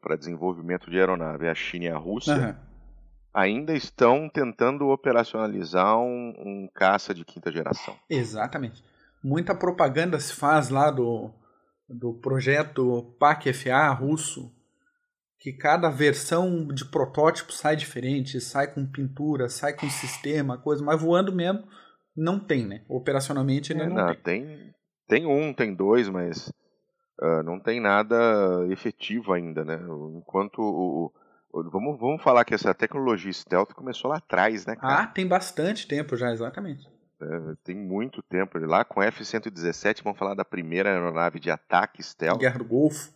para 0.00 0.16
desenvolvimento 0.16 0.90
de 0.90 0.98
aeronave, 0.98 1.46
é 1.46 1.50
a 1.50 1.54
China 1.54 1.84
e 1.84 1.88
a 1.88 1.98
Rússia, 1.98 2.34
Aham. 2.34 2.67
Ainda 3.38 3.72
estão 3.72 4.28
tentando 4.28 4.88
operacionalizar 4.88 5.96
um, 5.98 6.34
um 6.36 6.68
caça 6.74 7.14
de 7.14 7.24
quinta 7.24 7.52
geração. 7.52 7.94
Exatamente. 8.10 8.82
Muita 9.22 9.54
propaganda 9.54 10.18
se 10.18 10.32
faz 10.32 10.68
lá 10.70 10.90
do, 10.90 11.30
do 11.88 12.14
projeto 12.14 13.14
PAC-FA 13.18 13.90
russo, 13.90 14.52
que 15.40 15.52
cada 15.52 15.88
versão 15.88 16.66
de 16.66 16.84
protótipo 16.84 17.52
sai 17.52 17.76
diferente, 17.76 18.40
sai 18.40 18.72
com 18.72 18.84
pintura, 18.84 19.48
sai 19.48 19.72
com 19.72 19.88
sistema, 19.88 20.58
coisa, 20.58 20.84
mas 20.84 21.00
voando 21.00 21.32
mesmo 21.32 21.62
não 22.16 22.40
tem, 22.40 22.66
né? 22.66 22.84
Operacionalmente 22.88 23.72
ainda 23.72 23.84
É, 23.84 23.88
não, 23.88 23.96
não, 23.96 24.14
tem. 24.14 24.22
tem, 24.22 24.74
tem 25.06 25.26
um, 25.26 25.52
tem 25.54 25.72
dois, 25.72 26.08
mas 26.08 26.52
ah, 27.20 27.42
não 27.44 27.60
tem 27.60 27.80
nada 27.80 28.16
efetivo 28.68 29.32
ainda, 29.32 29.64
né? 29.64 29.78
Enquanto 30.16 30.58
o- 30.60 31.12
vamos, 31.52 31.98
vamos 31.98 32.22
falar 32.22 32.44
que 32.44 32.54
essa 32.54 32.74
tecnologia 32.74 33.32
stealth 33.32 33.72
começou 33.72 34.10
lá 34.10 34.18
atrás, 34.18 34.66
né, 34.66 34.76
cara? 34.76 35.02
Ah, 35.02 35.06
tem 35.06 35.26
bastante 35.26 35.86
tempo 35.86 36.16
já, 36.16 36.32
exatamente. 36.32 36.86
É, 37.20 37.54
tem 37.64 37.74
muito 37.76 38.22
tempo. 38.22 38.58
Lá 38.58 38.84
com 38.84 39.02
F-117, 39.02 40.02
vamos 40.04 40.18
falar 40.18 40.34
da 40.34 40.44
primeira 40.44 40.90
aeronave 40.90 41.40
de 41.40 41.50
ataque 41.50 42.02
stealth 42.02 42.38
Guerra 42.38 42.58
do 42.58 42.64
Golfo. 42.64 43.12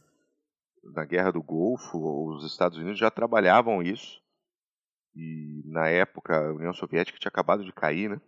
na 0.94 1.04
Guerra 1.04 1.30
do 1.30 1.42
Golfo. 1.42 1.98
Os 2.34 2.44
Estados 2.50 2.78
Unidos 2.78 2.98
já 2.98 3.10
trabalhavam 3.10 3.80
isso. 3.82 4.20
E 5.14 5.62
na 5.66 5.88
época 5.88 6.34
a 6.36 6.52
União 6.52 6.72
Soviética 6.72 7.18
tinha 7.18 7.28
acabado 7.28 7.64
de 7.64 7.72
cair, 7.72 8.08
né? 8.10 8.20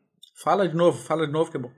Fala 0.42 0.68
de 0.68 0.76
novo, 0.76 0.99
fala 1.02 1.26
de 1.26 1.32
novo 1.32 1.50
que 1.50 1.56
é 1.56 1.61
bom. 1.61 1.73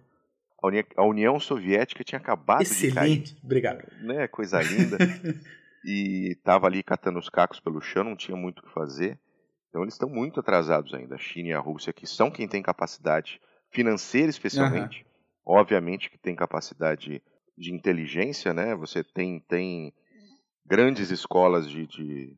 A 0.62 0.66
Uni- 0.66 0.86
a 0.96 1.04
União 1.04 1.38
Soviética 1.38 2.02
tinha 2.02 2.18
acabado 2.18 2.64
de 2.64 2.90
cair. 2.92 3.12
Excelente, 3.12 3.38
obrigado. 3.44 3.84
né? 4.02 4.26
Coisa 4.28 4.60
linda. 4.60 4.98
e 5.86 6.34
tava 6.42 6.66
ali 6.66 6.82
catando 6.82 7.18
os 7.20 7.28
cacos 7.28 7.60
pelo 7.60 7.80
chão, 7.80 8.02
não 8.02 8.16
tinha 8.16 8.36
muito 8.36 8.58
o 8.58 8.62
que 8.64 8.72
fazer. 8.72 9.20
Então 9.68 9.82
eles 9.82 9.94
estão 9.94 10.08
muito 10.08 10.40
atrasados 10.40 10.92
ainda. 10.92 11.14
A 11.14 11.18
China 11.18 11.50
e 11.50 11.52
a 11.52 11.60
Rússia, 11.60 11.92
que 11.92 12.06
são 12.06 12.28
quem 12.30 12.48
tem 12.48 12.60
capacidade 12.60 13.40
financeira, 13.70 14.28
especialmente. 14.30 15.06
Obviamente 15.46 16.10
que 16.10 16.18
tem 16.18 16.34
capacidade 16.34 17.22
de 17.56 17.72
inteligência, 17.72 18.52
né? 18.52 18.74
Você 18.74 19.04
tem, 19.04 19.38
tem 19.40 19.94
grandes 20.66 21.10
escolas 21.12 21.70
de, 21.70 21.86
de, 21.86 22.36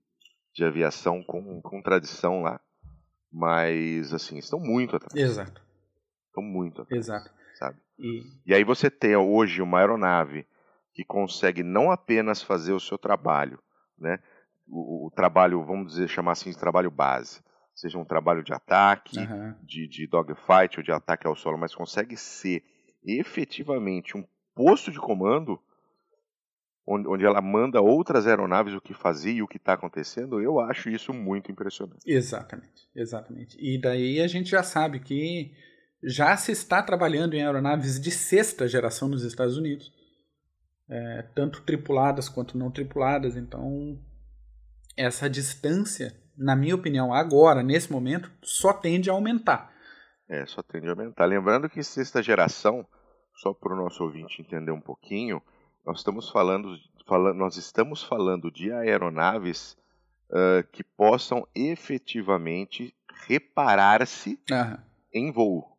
de 0.54 0.64
aviação 0.64 1.22
com, 1.22 1.62
com 1.62 1.80
tradição 1.80 2.42
lá. 2.42 2.60
Mas, 3.32 4.12
assim, 4.12 4.38
estão 4.38 4.60
muito 4.60 4.96
atrasados. 4.96 5.30
Exato, 5.30 5.62
Estão 6.26 6.42
muito 6.42 6.82
atrasados, 6.82 7.26
exato. 7.26 7.34
sabe? 7.58 7.78
E 7.98 8.22
E 8.46 8.54
aí 8.54 8.64
você 8.64 8.90
tem 8.90 9.16
hoje 9.16 9.62
uma 9.62 9.78
aeronave 9.80 10.46
que 10.98 11.04
consegue 11.04 11.62
não 11.62 11.92
apenas 11.92 12.42
fazer 12.42 12.72
o 12.72 12.80
seu 12.80 12.98
trabalho, 12.98 13.62
né? 13.96 14.18
O, 14.66 15.06
o 15.06 15.10
trabalho, 15.12 15.64
vamos 15.64 15.92
dizer, 15.92 16.08
chamar 16.08 16.32
assim, 16.32 16.50
de 16.50 16.58
trabalho 16.58 16.90
base, 16.90 17.40
seja 17.72 17.96
um 17.96 18.04
trabalho 18.04 18.42
de 18.42 18.52
ataque, 18.52 19.16
aham, 19.16 19.56
de, 19.62 19.86
de 19.86 20.08
dogfight 20.08 20.76
ou 20.76 20.82
de 20.82 20.90
ataque 20.90 21.24
ao 21.24 21.36
solo, 21.36 21.56
mas 21.56 21.72
consegue 21.72 22.16
ser 22.16 22.64
efetivamente 23.04 24.18
um 24.18 24.26
posto 24.56 24.90
de 24.90 24.98
comando 24.98 25.62
onde, 26.84 27.06
onde 27.06 27.24
ela 27.24 27.40
manda 27.40 27.80
outras 27.80 28.26
aeronaves 28.26 28.74
o 28.74 28.80
que 28.80 28.92
fazer 28.92 29.34
e 29.34 29.42
o 29.42 29.46
que 29.46 29.56
está 29.56 29.74
acontecendo, 29.74 30.42
eu 30.42 30.58
acho 30.58 30.90
isso 30.90 31.14
muito 31.14 31.52
impressionante. 31.52 32.02
Exatamente, 32.04 32.88
exatamente. 32.92 33.56
E 33.60 33.80
daí 33.80 34.20
a 34.20 34.26
gente 34.26 34.50
já 34.50 34.64
sabe 34.64 34.98
que 34.98 35.52
já 36.02 36.36
se 36.36 36.50
está 36.50 36.82
trabalhando 36.82 37.34
em 37.34 37.44
aeronaves 37.44 38.00
de 38.00 38.10
sexta 38.10 38.66
geração 38.66 39.08
nos 39.08 39.22
Estados 39.22 39.56
Unidos, 39.56 39.96
é, 40.88 41.22
tanto 41.34 41.62
tripuladas 41.62 42.28
quanto 42.28 42.56
não 42.56 42.70
tripuladas. 42.70 43.36
Então, 43.36 43.98
essa 44.96 45.28
distância, 45.28 46.14
na 46.36 46.56
minha 46.56 46.74
opinião, 46.74 47.12
agora, 47.12 47.62
nesse 47.62 47.90
momento, 47.92 48.30
só 48.42 48.72
tende 48.72 49.10
a 49.10 49.12
aumentar. 49.12 49.72
É, 50.28 50.44
só 50.46 50.62
tende 50.62 50.88
a 50.88 50.92
aumentar. 50.92 51.24
Lembrando 51.24 51.68
que 51.68 51.82
sexta 51.82 52.22
geração, 52.22 52.86
só 53.34 53.52
para 53.54 53.72
o 53.72 53.76
nosso 53.76 54.02
ouvinte 54.02 54.42
entender 54.42 54.70
um 54.72 54.80
pouquinho, 54.80 55.42
nós 55.86 55.98
estamos 55.98 56.28
falando, 56.30 56.76
fala- 57.06 57.32
nós 57.32 57.56
estamos 57.56 58.02
falando 58.02 58.50
de 58.50 58.70
aeronaves 58.70 59.76
ah, 60.30 60.62
que 60.70 60.84
possam 60.84 61.46
efetivamente 61.54 62.94
reparar-se 63.26 64.38
Aham, 64.50 64.82
em 65.12 65.32
voo. 65.32 65.76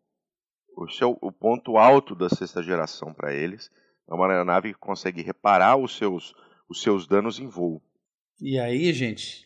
Esse 0.89 1.03
é 1.03 1.05
o, 1.05 1.17
o 1.21 1.31
ponto 1.31 1.77
alto 1.77 2.15
da 2.15 2.29
sexta 2.29 2.63
geração 2.63 3.13
para 3.13 3.33
eles. 3.33 3.69
É 4.09 4.13
uma 4.13 4.27
aeronave 4.27 4.73
que 4.73 4.79
consegue 4.79 5.21
reparar 5.21 5.77
os 5.77 5.95
seus, 5.97 6.33
os 6.69 6.81
seus 6.81 7.07
danos 7.07 7.39
em 7.39 7.47
voo. 7.47 7.81
E 8.41 8.57
aí, 8.59 8.91
gente, 8.93 9.45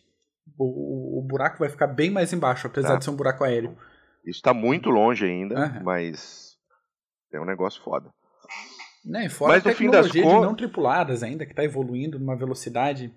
o, 0.58 1.20
o 1.20 1.22
buraco 1.22 1.60
vai 1.60 1.70
ficar 1.70 1.88
bem 1.88 2.10
mais 2.10 2.32
embaixo, 2.32 2.68
apesar 2.68 2.90
Tá. 2.94 2.98
de 2.98 3.04
ser 3.06 3.10
um 3.12 3.16
buraco 3.16 3.44
aéreo. 3.44 3.78
Isso 4.26 4.38
está 4.38 4.54
muito 4.54 4.90
longe 4.90 5.26
ainda, 5.26 5.58
Aham. 5.66 5.82
mas 5.84 6.56
é 7.34 7.40
um 7.42 7.46
negócio 7.46 7.82
foda. 7.84 8.10
Né? 9.04 9.28
Fora 9.28 9.54
Mas 9.54 9.66
a 9.66 9.70
no 9.72 9.76
fim 9.76 9.90
das 9.90 10.06
tecnologia 10.08 10.40
de 10.40 10.46
não 10.46 10.56
tripuladas 10.56 11.24
ainda, 11.24 11.46
que 11.46 11.52
está 11.52 11.64
evoluindo 11.64 12.18
numa 12.18 12.38
velocidade 12.38 13.14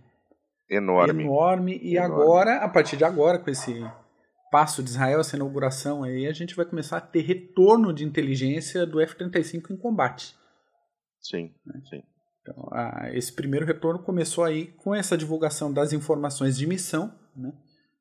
Enorme. 0.69 1.23
enorme. 1.23 1.79
E 1.81 1.97
Enorme. 1.97 2.15
agora, 2.23 2.57
a 2.57 2.69
partir 2.69 2.97
de 2.97 3.05
agora, 3.05 3.39
com 3.39 3.49
esse 3.49 3.85
passo 4.51 4.83
de 4.83 4.91
Israel, 4.91 5.21
essa 5.21 5.37
inauguração 5.37 6.03
aí, 6.03 6.27
a 6.27 6.33
gente 6.33 6.57
vai 6.57 6.65
começar 6.65 6.97
a 6.97 7.01
ter 7.01 7.21
retorno 7.21 7.93
de 7.93 8.05
inteligência 8.05 8.85
do 8.85 9.01
F-35 9.01 9.71
em 9.71 9.77
combate. 9.77 10.35
Sim, 11.31 11.53
sim. 11.89 12.03
Então, 12.43 12.69
a, 12.73 13.11
esse 13.13 13.33
primeiro 13.33 13.67
retorno 13.67 14.03
começou 14.03 14.45
aí 14.45 14.69
com 14.69 14.95
essa 14.95 15.17
divulgação 15.17 15.73
das 15.73 15.93
informações 15.93 16.57
de 16.57 16.67
missão, 16.67 17.13
né? 17.35 17.53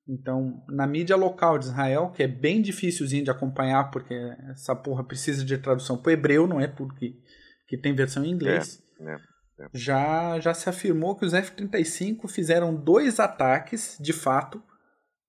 Então, 0.08 0.63
na 0.70 0.86
mídia 0.86 1.15
local 1.15 1.58
de 1.58 1.65
Israel, 1.65 2.12
que 2.12 2.22
é 2.22 2.27
bem 2.27 2.62
dificilzinho 2.62 3.24
de 3.24 3.32
acompanhar, 3.32 3.89
porque 3.89 4.13
essa 4.51 4.75
porra 4.75 5.03
precisa 5.03 5.44
de 5.44 5.58
tradução 5.58 5.98
para 5.98 6.12
o 6.12 6.13
hebreu, 6.13 6.46
não 6.46 6.62
é 6.62 6.67
tudo 6.67 6.94
que, 6.94 7.20
que 7.67 7.75
tem 7.75 7.96
versão 7.96 8.24
em 8.24 8.29
inglês. 8.29 8.84
É, 9.00 9.13
é, 9.13 9.15
é. 9.15 9.70
Já, 9.74 10.39
já 10.39 10.53
se 10.53 10.70
afirmou 10.70 11.15
que 11.15 11.25
os 11.25 11.34
F-35 11.34 12.29
fizeram 12.29 12.75
dois 12.75 13.20
ataques, 13.20 13.98
de 14.00 14.13
fato, 14.13 14.62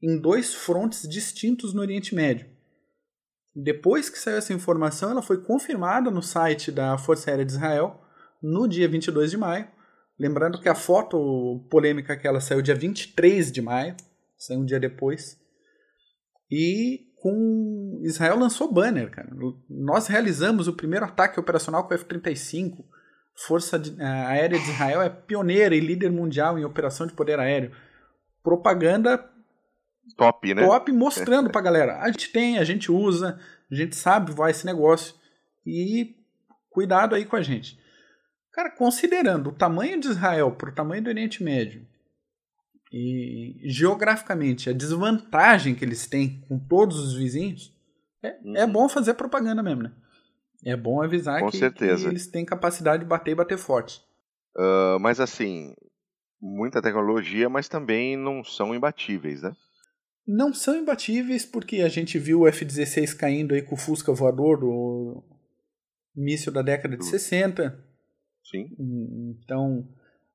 em 0.02 0.20
dois 0.20 0.52
frontes 0.52 1.08
distintos 1.08 1.72
no 1.72 1.80
Oriente 1.80 2.14
Médio. 2.14 2.46
Depois 3.58 4.10
que 4.10 4.18
saiu 4.18 4.36
essa 4.36 4.52
informação, 4.52 5.10
ela 5.10 5.22
foi 5.22 5.42
confirmada 5.42 6.10
no 6.10 6.22
site 6.22 6.70
da 6.70 6.98
Força 6.98 7.30
Aérea 7.30 7.44
de 7.44 7.52
Israel 7.52 8.02
no 8.42 8.68
dia 8.68 8.86
22 8.86 9.30
de 9.30 9.38
maio. 9.38 9.66
Lembrando 10.18 10.60
que 10.60 10.68
a 10.68 10.74
foto 10.74 11.66
polêmica 11.70 12.14
que 12.18 12.28
ela 12.28 12.38
saiu 12.38 12.60
dia 12.60 12.74
23 12.74 13.50
de 13.50 13.62
maio, 13.62 13.96
saiu 14.36 14.60
um 14.60 14.64
dia 14.64 14.78
depois. 14.78 15.40
E 16.50 17.06
com 17.22 18.02
Israel 18.02 18.38
lançou 18.38 18.70
banner, 18.70 19.10
cara. 19.10 19.30
Nós 19.70 20.06
realizamos 20.06 20.68
o 20.68 20.74
primeiro 20.74 21.06
ataque 21.06 21.40
operacional 21.40 21.84
com 21.84 21.94
o 21.94 21.96
F-35. 21.96 22.84
Força 23.34 23.80
Aérea 24.28 24.58
de 24.58 24.70
Israel 24.70 25.00
é 25.00 25.08
pioneira 25.08 25.74
e 25.74 25.80
líder 25.80 26.12
mundial 26.12 26.58
em 26.58 26.64
operação 26.64 27.06
de 27.06 27.14
poder 27.14 27.40
aéreo. 27.40 27.72
Propaganda 28.42 29.30
top, 30.16 30.54
né? 30.54 30.66
Top 30.66 30.92
mostrando 30.92 31.50
pra 31.50 31.60
galera. 31.60 32.00
A 32.00 32.10
gente 32.10 32.30
tem, 32.30 32.58
a 32.58 32.64
gente 32.64 32.90
usa, 32.90 33.38
a 33.70 33.74
gente 33.74 33.96
sabe 33.96 34.32
voar 34.32 34.50
esse 34.50 34.66
negócio. 34.66 35.14
E 35.64 36.14
cuidado 36.70 37.14
aí 37.14 37.24
com 37.24 37.36
a 37.36 37.42
gente. 37.42 37.78
Cara, 38.52 38.70
considerando 38.70 39.50
o 39.50 39.54
tamanho 39.54 40.00
de 40.00 40.08
Israel 40.08 40.52
pro 40.52 40.72
tamanho 40.72 41.02
do 41.02 41.08
Oriente 41.08 41.42
Médio 41.42 41.86
e 42.92 43.60
geograficamente 43.64 44.70
a 44.70 44.72
desvantagem 44.72 45.74
que 45.74 45.84
eles 45.84 46.06
têm 46.06 46.40
com 46.48 46.58
todos 46.58 46.98
os 46.98 47.14
vizinhos, 47.14 47.74
é, 48.22 48.28
é 48.28 48.38
uhum. 48.42 48.56
é 48.56 48.66
bom 48.66 48.88
fazer 48.88 49.14
propaganda 49.14 49.62
mesmo, 49.62 49.82
né? 49.82 49.92
É 50.64 50.76
bom 50.76 51.02
avisar 51.02 51.44
que, 51.44 51.58
certeza. 51.58 52.04
que 52.04 52.08
eles 52.08 52.26
têm 52.26 52.44
capacidade 52.44 53.02
de 53.02 53.08
bater 53.08 53.32
e 53.32 53.34
bater 53.34 53.58
forte. 53.58 54.00
Uh, 54.56 54.98
mas 55.00 55.20
assim, 55.20 55.74
muita 56.40 56.80
tecnologia, 56.80 57.48
mas 57.48 57.68
também 57.68 58.16
não 58.16 58.42
são 58.42 58.74
imbatíveis, 58.74 59.42
né? 59.42 59.52
Não 60.26 60.52
são 60.52 60.76
imbatíveis 60.76 61.44
porque 61.46 61.82
a 61.82 61.88
gente 61.88 62.18
viu 62.18 62.40
o 62.40 62.48
F-16 62.48 63.16
caindo 63.16 63.54
aí 63.54 63.62
com 63.62 63.74
o 63.74 63.78
Fusca 63.78 64.12
voador 64.12 64.58
do 64.58 65.22
míssil 66.14 66.52
da 66.52 66.62
década 66.62 66.96
de 66.96 67.04
60. 67.04 67.78
Sim. 68.42 68.68
Então, 69.38 69.88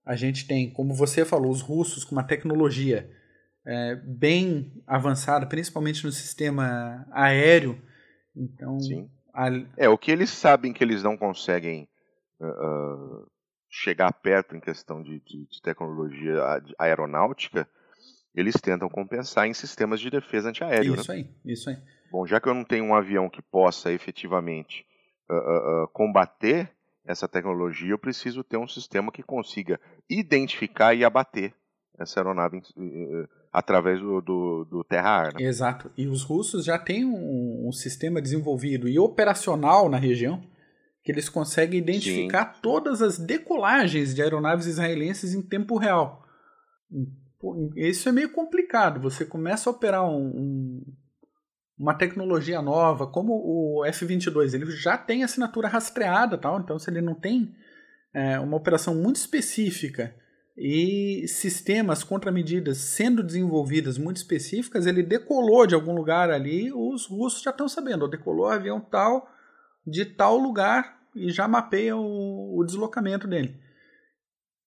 a 0.05 0.15
gente 0.15 0.47
tem, 0.47 0.71
como 0.71 0.93
você 0.93 1.25
falou, 1.25 1.51
os 1.51 1.61
russos 1.61 2.03
com 2.03 2.13
uma 2.13 2.23
tecnologia 2.23 3.09
é, 3.65 3.95
bem 3.95 4.71
avançada, 4.87 5.45
principalmente 5.45 6.03
no 6.03 6.11
sistema 6.11 7.05
aéreo. 7.11 7.81
Então, 8.35 8.77
a... 9.33 9.49
é 9.77 9.89
o 9.89 9.97
que 9.97 10.11
eles 10.11 10.29
sabem 10.29 10.73
que 10.73 10.83
eles 10.83 11.03
não 11.03 11.17
conseguem 11.17 11.87
uh, 12.39 13.27
chegar 13.69 14.11
perto 14.13 14.55
em 14.55 14.59
questão 14.59 15.01
de, 15.01 15.19
de, 15.19 15.47
de, 15.47 15.61
tecnologia 15.61 16.41
aeronáutica, 16.77 17.67
eles 18.33 18.55
tentam 18.55 18.89
compensar 18.89 19.47
em 19.47 19.53
sistemas 19.53 19.99
de 19.99 20.09
defesa 20.09 20.49
antiaéreo. 20.49 20.95
Isso 20.95 21.11
né? 21.11 21.17
aí, 21.17 21.29
isso 21.45 21.69
aí. 21.69 21.77
Bom, 22.11 22.25
já 22.25 22.39
que 22.39 22.49
eu 22.49 22.53
não 22.53 22.63
tenho 22.63 22.85
um 22.85 22.95
avião 22.95 23.29
que 23.29 23.41
possa 23.41 23.91
efetivamente 23.91 24.85
uh, 25.29 25.83
uh, 25.83 25.87
combater 25.93 26.69
essa 27.05 27.27
tecnologia, 27.27 27.91
eu 27.91 27.97
preciso 27.97 28.43
ter 28.43 28.57
um 28.57 28.67
sistema 28.67 29.11
que 29.11 29.23
consiga 29.23 29.79
identificar 30.09 30.93
e 30.93 31.03
abater 31.03 31.53
essa 31.97 32.19
aeronave 32.19 32.57
uh, 32.57 33.27
através 33.51 33.99
do, 33.99 34.21
do, 34.21 34.65
do 34.65 34.83
terra-ar. 34.83 35.33
Né? 35.33 35.43
Exato. 35.43 35.91
E 35.97 36.07
os 36.07 36.23
russos 36.23 36.65
já 36.65 36.77
têm 36.77 37.05
um, 37.05 37.67
um, 37.67 37.71
sistema 37.71 38.21
desenvolvido 38.21 38.87
e 38.87 38.97
operacional 38.99 39.89
na 39.89 39.97
região 39.97 40.41
que 41.03 41.11
eles 41.11 41.27
conseguem 41.27 41.79
identificar 41.79 42.53
Sim. 42.53 42.61
todas 42.61 43.01
as 43.01 43.17
decolagens 43.17 44.13
de 44.13 44.21
aeronaves 44.21 44.67
israelenses 44.67 45.33
em 45.33 45.41
tempo 45.41 45.77
real. 45.77 46.23
Isso 47.75 48.09
é 48.09 48.11
meio 48.11 48.31
complicado. 48.31 48.99
Você 49.01 49.25
começa 49.25 49.69
a 49.69 49.73
operar 49.73 50.03
um, 50.03 50.27
um 50.27 50.93
uma 51.81 51.95
tecnologia 51.95 52.61
nova, 52.61 53.07
como 53.07 53.33
o 53.33 53.83
F-22, 53.85 54.53
ele 54.53 54.69
já 54.69 54.95
tem 54.95 55.23
assinatura 55.23 55.67
rastreada, 55.67 56.37
tal, 56.37 56.59
então 56.59 56.77
se 56.77 56.91
ele 56.91 57.01
não 57.01 57.15
tem 57.15 57.55
é, 58.13 58.39
uma 58.39 58.55
operação 58.55 58.93
muito 58.93 59.15
específica 59.15 60.15
e 60.55 61.25
sistemas 61.27 62.03
contramedidas 62.03 62.77
sendo 62.77 63.23
desenvolvidas 63.23 63.97
muito 63.97 64.17
específicas, 64.17 64.85
ele 64.85 65.01
decolou 65.01 65.65
de 65.65 65.73
algum 65.73 65.95
lugar 65.95 66.29
ali, 66.29 66.71
os 66.71 67.07
russos 67.07 67.41
já 67.41 67.49
estão 67.49 67.67
sabendo, 67.67 68.07
decolou 68.07 68.47
avião 68.47 68.79
tal 68.79 69.27
de 69.85 70.05
tal 70.05 70.37
lugar 70.37 71.01
e 71.15 71.31
já 71.31 71.47
mapeia 71.47 71.97
o, 71.97 72.59
o 72.59 72.63
deslocamento 72.63 73.27
dele. 73.27 73.59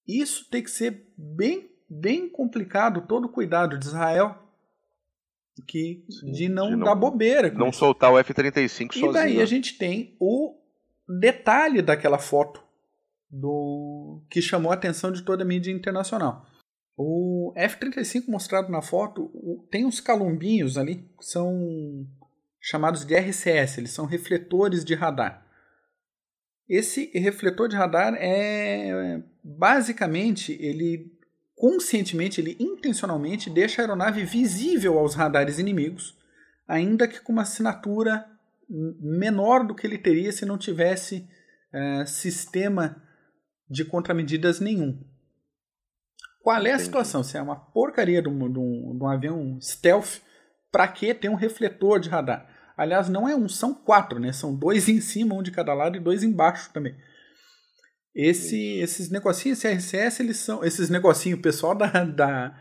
Isso 0.05 0.49
tem 0.49 0.61
que 0.61 0.69
ser 0.69 1.07
bem, 1.17 1.71
bem 1.89 2.29
complicado, 2.29 3.05
todo 3.07 3.25
o 3.25 3.31
cuidado 3.31 3.77
de 3.77 3.85
Israel 3.85 4.41
que 5.67 6.03
de 6.33 6.49
não, 6.49 6.69
de 6.69 6.75
não 6.75 6.85
dar 6.85 6.95
bobeira. 6.95 7.51
Não 7.51 7.69
isso. 7.69 7.79
soltar 7.79 8.11
o 8.11 8.19
F-35 8.19 8.93
sozinho. 8.93 9.09
E 9.09 9.13
daí 9.13 9.41
a 9.41 9.45
gente 9.45 9.77
tem 9.77 10.15
o 10.19 10.57
detalhe 11.19 11.81
daquela 11.81 12.17
foto 12.17 12.63
do 13.29 14.21
que 14.29 14.41
chamou 14.41 14.71
a 14.71 14.75
atenção 14.75 15.11
de 15.11 15.21
toda 15.21 15.43
a 15.43 15.47
mídia 15.47 15.71
internacional. 15.71 16.45
O 16.97 17.53
F-35 17.55 18.27
mostrado 18.27 18.71
na 18.71 18.81
foto 18.81 19.31
tem 19.69 19.85
uns 19.85 19.99
calombinhos 19.99 20.77
ali 20.77 20.95
que 21.17 21.25
são 21.25 22.07
chamados 22.61 23.05
de 23.05 23.15
RCS, 23.15 23.77
eles 23.77 23.91
são 23.91 24.05
refletores 24.05 24.83
de 24.83 24.95
radar. 24.95 25.45
Esse 26.67 27.11
refletor 27.13 27.67
de 27.67 27.75
radar 27.75 28.15
é 28.17 29.21
basicamente 29.43 30.57
ele 30.59 31.14
conscientemente, 31.55 32.41
ele 32.41 32.57
intencionalmente 32.59 33.49
deixa 33.49 33.81
a 33.81 33.85
aeronave 33.85 34.23
visível 34.23 34.99
aos 34.99 35.15
radares 35.15 35.57
inimigos, 35.57 36.17
ainda 36.67 37.07
que 37.07 37.21
com 37.21 37.31
uma 37.31 37.43
assinatura 37.43 38.25
menor 38.69 39.65
do 39.65 39.75
que 39.75 39.85
ele 39.85 39.97
teria 39.97 40.31
se 40.31 40.45
não 40.45 40.57
tivesse 40.57 41.27
é, 41.71 42.05
sistema 42.05 43.01
de 43.69 43.85
contramedidas 43.85 44.59
nenhum. 44.59 45.03
Qual 46.41 46.63
é 46.65 46.71
a 46.71 46.79
situação? 46.79 47.23
Se 47.23 47.37
é 47.37 47.41
uma 47.41 47.55
porcaria 47.55 48.21
de 48.21 48.29
um, 48.29 48.51
de 48.51 48.59
um, 48.59 48.97
de 48.97 49.03
um 49.03 49.07
avião 49.07 49.59
stealth, 49.59 50.21
para 50.71 50.87
que 50.87 51.13
ter 51.13 51.29
um 51.29 51.35
refletor 51.35 51.99
de 51.99 52.09
radar? 52.09 52.47
Aliás, 52.77 53.09
não 53.09 53.27
é 53.27 53.35
um, 53.35 53.47
são 53.47 53.73
quatro, 53.73 54.19
né? 54.19 54.31
São 54.31 54.53
dois 54.53 54.87
em 54.89 54.99
cima, 54.99 55.33
um 55.33 55.41
de 55.41 55.51
cada 55.51 55.73
lado 55.73 55.95
e 55.97 55.99
dois 55.99 56.21
embaixo 56.21 56.71
também. 56.71 56.95
Esse, 58.15 58.79
esses 58.79 59.09
negocinhos 59.09 59.61
CRCS, 59.61 60.19
eles 60.21 60.37
são. 60.37 60.63
Esses 60.63 60.89
negocinhos, 60.89 61.39
o 61.39 61.41
pessoal 61.41 61.75
da. 61.75 61.87
da 61.87 62.55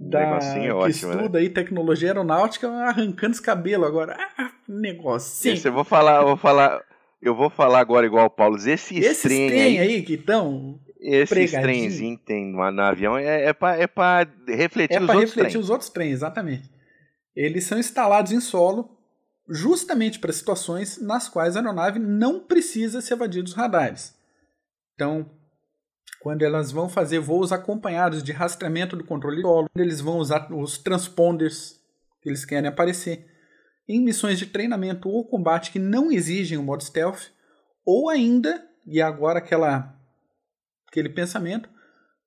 da, 0.00 0.20
negocinho 0.20 0.70
é 0.70 0.72
ótimo, 0.72 1.10
né? 1.10 1.16
estuda 1.16 1.38
né? 1.40 1.44
aí 1.44 1.50
tecnologia 1.50 2.10
aeronáutica 2.10 2.68
arrancando 2.68 3.32
os 3.32 3.40
cabelos 3.40 3.88
agora. 3.88 4.16
Ah, 4.38 4.52
negocinho. 4.68 5.54
Esse 5.54 5.66
eu 5.66 5.72
vou 5.72 5.82
falar, 5.82 6.20
eu 6.20 6.26
vou 6.28 6.36
falar, 6.36 6.80
eu 7.20 7.34
vou 7.34 7.50
falar 7.50 7.80
agora 7.80 8.06
igual 8.06 8.26
o 8.26 8.30
Paulo. 8.30 8.56
Esse, 8.56 8.96
esse 8.96 9.22
trem, 9.22 9.48
trem 9.48 9.60
aí, 9.60 9.78
aí 9.78 10.02
que 10.02 10.14
estão 10.14 10.78
esses 11.00 11.50
trenzinho 11.50 12.18
tem 12.18 12.52
no 12.52 12.60
avião 12.62 13.16
é, 13.16 13.46
é 13.46 13.52
para 13.52 13.76
é 13.76 13.86
pra 13.86 14.26
refletir 14.46 14.96
é 14.96 15.00
os 15.00 15.06
pra 15.06 15.14
outros 15.14 15.34
refletir 15.34 15.52
trens. 15.52 15.64
os 15.64 15.70
outros 15.70 15.90
trens, 15.90 16.12
exatamente. 16.12 16.70
Eles 17.34 17.64
são 17.64 17.78
instalados 17.78 18.32
em 18.32 18.40
solo 18.40 18.96
justamente 19.48 20.18
para 20.18 20.32
situações 20.32 21.00
nas 21.00 21.28
quais 21.28 21.56
a 21.56 21.60
aeronave 21.60 21.98
não 21.98 22.40
precisa 22.40 23.00
se 23.00 23.12
evadir 23.12 23.42
dos 23.42 23.54
radares. 23.54 24.14
Então, 24.98 25.30
quando 26.18 26.42
elas 26.42 26.72
vão 26.72 26.88
fazer 26.88 27.20
voos 27.20 27.52
acompanhados 27.52 28.20
de 28.20 28.32
rastreamento 28.32 28.96
do 28.96 29.04
controle 29.04 29.42
solo, 29.42 29.70
eles 29.76 30.00
vão 30.00 30.18
usar 30.18 30.52
os 30.52 30.76
transponders 30.76 31.80
que 32.20 32.28
eles 32.28 32.44
querem 32.44 32.68
aparecer 32.68 33.24
em 33.88 34.00
missões 34.02 34.40
de 34.40 34.46
treinamento 34.46 35.08
ou 35.08 35.24
combate 35.24 35.70
que 35.70 35.78
não 35.78 36.10
exigem 36.10 36.58
o 36.58 36.64
modo 36.64 36.82
stealth, 36.82 37.30
ou 37.86 38.10
ainda, 38.10 38.68
e 38.84 39.00
agora 39.00 39.38
aquela 39.38 39.96
aquele 40.88 41.10
pensamento, 41.10 41.70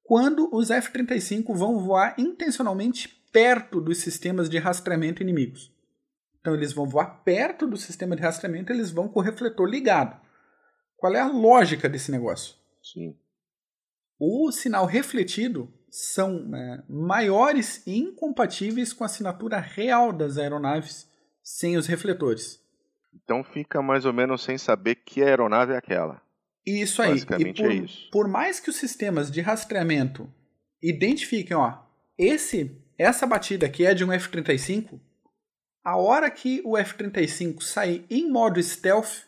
quando 0.02 0.50
os 0.56 0.72
F-35 0.72 1.54
vão 1.54 1.78
voar 1.78 2.16
intencionalmente 2.18 3.10
perto 3.34 3.82
dos 3.82 3.98
sistemas 3.98 4.50
de 4.50 4.58
rastreamento 4.58 5.22
inimigos. 5.22 5.76
Então 6.40 6.56
eles 6.56 6.72
vão 6.72 6.88
voar 6.88 7.22
perto 7.26 7.68
do 7.68 7.76
sistema 7.76 8.16
de 8.16 8.22
rastreamento, 8.22 8.72
eles 8.72 8.92
vão 8.92 9.10
com 9.10 9.20
o 9.20 9.24
refletor 9.24 9.68
ligado. 9.68 10.18
Qual 10.96 11.14
é 11.14 11.20
a 11.20 11.28
lógica 11.28 11.90
desse 11.90 12.12
negócio? 12.12 12.61
Sim. 12.92 13.18
O 14.20 14.52
sinal 14.52 14.86
refletido 14.86 15.74
são 15.90 16.56
é, 16.56 16.84
maiores 16.88 17.86
e 17.86 17.98
incompatíveis 17.98 18.94
com 18.94 19.04
a 19.04 19.08
assinatura 19.08 19.60
real 19.60 20.14
das 20.14 20.38
aeronaves 20.38 21.10
sem 21.44 21.76
os 21.76 21.88
refletores. 21.88 22.62
Então 23.14 23.44
fica 23.44 23.82
mais 23.82 24.06
ou 24.06 24.14
menos 24.14 24.44
sem 24.44 24.58
saber 24.58 24.96
que 24.96 25.22
aeronave 25.22 25.74
é 25.74 25.78
aquela. 25.78 26.22
Isso 26.66 27.02
aí. 27.02 27.12
Basicamente 27.12 27.62
por, 27.62 27.72
é 27.72 27.76
isso. 27.76 28.10
Por 28.12 28.28
mais 28.28 28.60
que 28.60 28.70
os 28.70 28.76
sistemas 28.76 29.32
de 29.32 29.42
rastreamento 29.42 30.32
identifiquem, 30.82 31.58
ó, 31.58 31.80
esse, 32.18 32.80
essa 32.98 33.26
batida 33.26 33.66
aqui 33.66 33.86
é 33.86 33.94
de 33.94 34.06
um 34.06 34.14
F-35, 34.14 35.00
a 35.84 35.98
hora 35.98 36.30
que 36.30 36.62
o 36.64 36.78
F-35 36.78 37.62
sair 37.62 38.06
em 38.10 38.30
modo 38.30 38.62
stealth, 38.62 39.26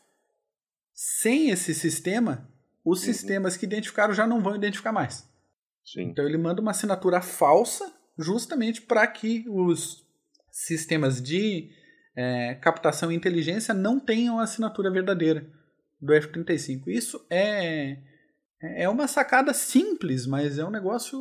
sem 0.94 1.50
esse 1.50 1.74
sistema, 1.74 2.53
os 2.84 3.00
uhum. 3.00 3.06
sistemas 3.06 3.58
que 3.58 3.66
identificaram 3.66 4.14
já 4.14 4.28
não 4.28 4.42
vão 4.42 4.56
identificar 4.56 4.92
mais. 4.92 5.28
Sim. 5.86 6.04
Então 6.04 6.26
ele 6.26 6.38
manda 6.38 6.62
uma 6.62 6.72
assinatura 6.72 7.22
falsa 7.22 7.92
justamente 8.18 8.82
para 8.82 9.06
que 9.08 9.46
os 9.48 10.06
sistemas 10.52 11.22
de 11.22 11.72
é, 12.16 12.56
captação 12.56 13.12
e 13.12 13.16
inteligência 13.16 13.74
não 13.74 14.00
tenham 14.00 14.40
a 14.40 14.44
assinatura 14.44 14.92
verdadeira 14.92 15.48
do 16.00 16.14
F-35. 16.14 16.88
Isso 16.88 17.26
é, 17.30 17.98
é 18.62 18.88
uma 18.88 19.08
sacada 19.08 19.54
simples, 19.54 20.28
mas 20.28 20.60
é 20.60 20.66
um 20.66 20.70
negócio, 20.70 21.20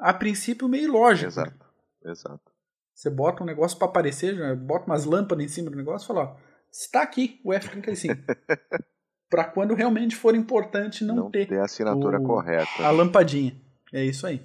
a 0.00 0.12
princípio, 0.12 0.68
meio 0.68 0.92
lógico. 0.92 1.28
Exato, 1.28 1.66
exato. 2.04 2.52
Você 2.94 3.08
bota 3.08 3.42
um 3.42 3.46
negócio 3.46 3.78
para 3.78 3.86
aparecer, 3.86 4.56
bota 4.56 4.86
umas 4.86 5.04
lâmpadas 5.04 5.44
em 5.44 5.48
cima 5.48 5.70
do 5.70 5.76
negócio 5.76 6.04
e 6.04 6.08
fala, 6.08 6.24
ó, 6.24 6.36
está 6.70 7.02
aqui 7.02 7.40
o 7.44 7.52
F-35. 7.52 8.18
para 9.28 9.44
quando 9.44 9.74
realmente 9.74 10.16
for 10.16 10.34
importante 10.34 11.04
não, 11.04 11.16
não 11.16 11.30
ter, 11.30 11.46
ter 11.46 11.58
a 11.58 11.64
assinatura 11.64 12.18
o, 12.18 12.24
correta. 12.24 12.82
A 12.82 12.90
lampadinha. 12.90 13.54
É 13.92 14.04
isso 14.04 14.26
aí. 14.26 14.42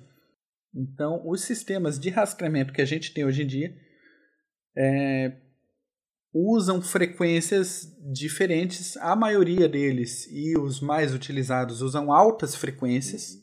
Então, 0.76 1.22
os 1.26 1.42
sistemas 1.42 2.00
de 2.00 2.10
rastreamento 2.10 2.74
que 2.74 2.82
a 2.82 2.86
gente 2.86 3.14
tem 3.14 3.26
hoje 3.26 3.44
em 3.44 3.48
dia 3.48 3.76
é, 4.76 5.38
usam 6.34 6.82
frequências 6.82 7.88
diferentes. 8.12 8.98
A 8.98 9.16
maioria 9.16 9.70
deles 9.70 10.28
e 10.32 10.58
os 10.58 10.82
mais 10.82 11.14
utilizados 11.14 11.82
usam 11.82 12.12
altas 12.12 12.56
frequências, 12.56 13.38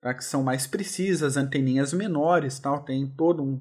tá, 0.00 0.12
que 0.12 0.24
são 0.24 0.42
mais 0.42 0.66
precisas, 0.66 1.36
anteninhas 1.36 1.92
menores, 1.92 2.58
tal, 2.58 2.84
tem 2.84 3.06
todo 3.16 3.42
um, 3.42 3.60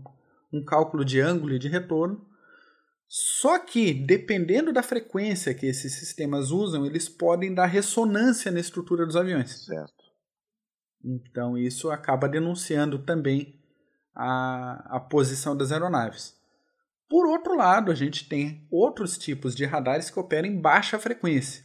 um 0.52 0.64
cálculo 0.64 1.06
de 1.06 1.22
ângulo 1.22 1.54
e 1.54 1.60
de 1.60 1.70
retorno. 1.70 2.27
Só 3.08 3.58
que, 3.60 3.94
dependendo 3.94 4.74
da 4.74 4.84
frequência 4.84 5.54
que 5.54 5.66
esses 5.66 5.94
sistemas 5.94 6.52
usam, 6.52 6.86
eles 6.86 7.08
podem 7.08 7.54
dar 7.54 7.66
ressonância 7.66 8.52
na 8.52 8.60
estrutura 8.60 9.06
dos 9.06 9.16
aviões. 9.16 9.66
Certo. 9.66 10.04
Então, 11.04 11.58
isso 11.58 11.90
acaba 11.90 12.28
denunciando 12.28 13.00
também 13.00 13.58
a, 14.14 14.98
a 14.98 15.00
posição 15.00 15.56
das 15.56 15.72
aeronaves. 15.72 16.36
Por 17.10 17.26
outro 17.28 17.56
lado, 17.56 17.92
a 17.92 17.96
gente 17.96 18.28
tem 18.28 18.68
outros 18.70 19.18
tipos 19.18 19.56
de 19.56 19.64
radares 19.64 20.10
que 20.10 20.20
operam 20.20 20.50
em 20.50 20.60
baixa 20.60 21.00
frequência, 21.00 21.64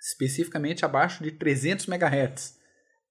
especificamente 0.00 0.84
abaixo 0.84 1.22
de 1.22 1.32
300 1.32 1.86
MHz. 1.86 2.58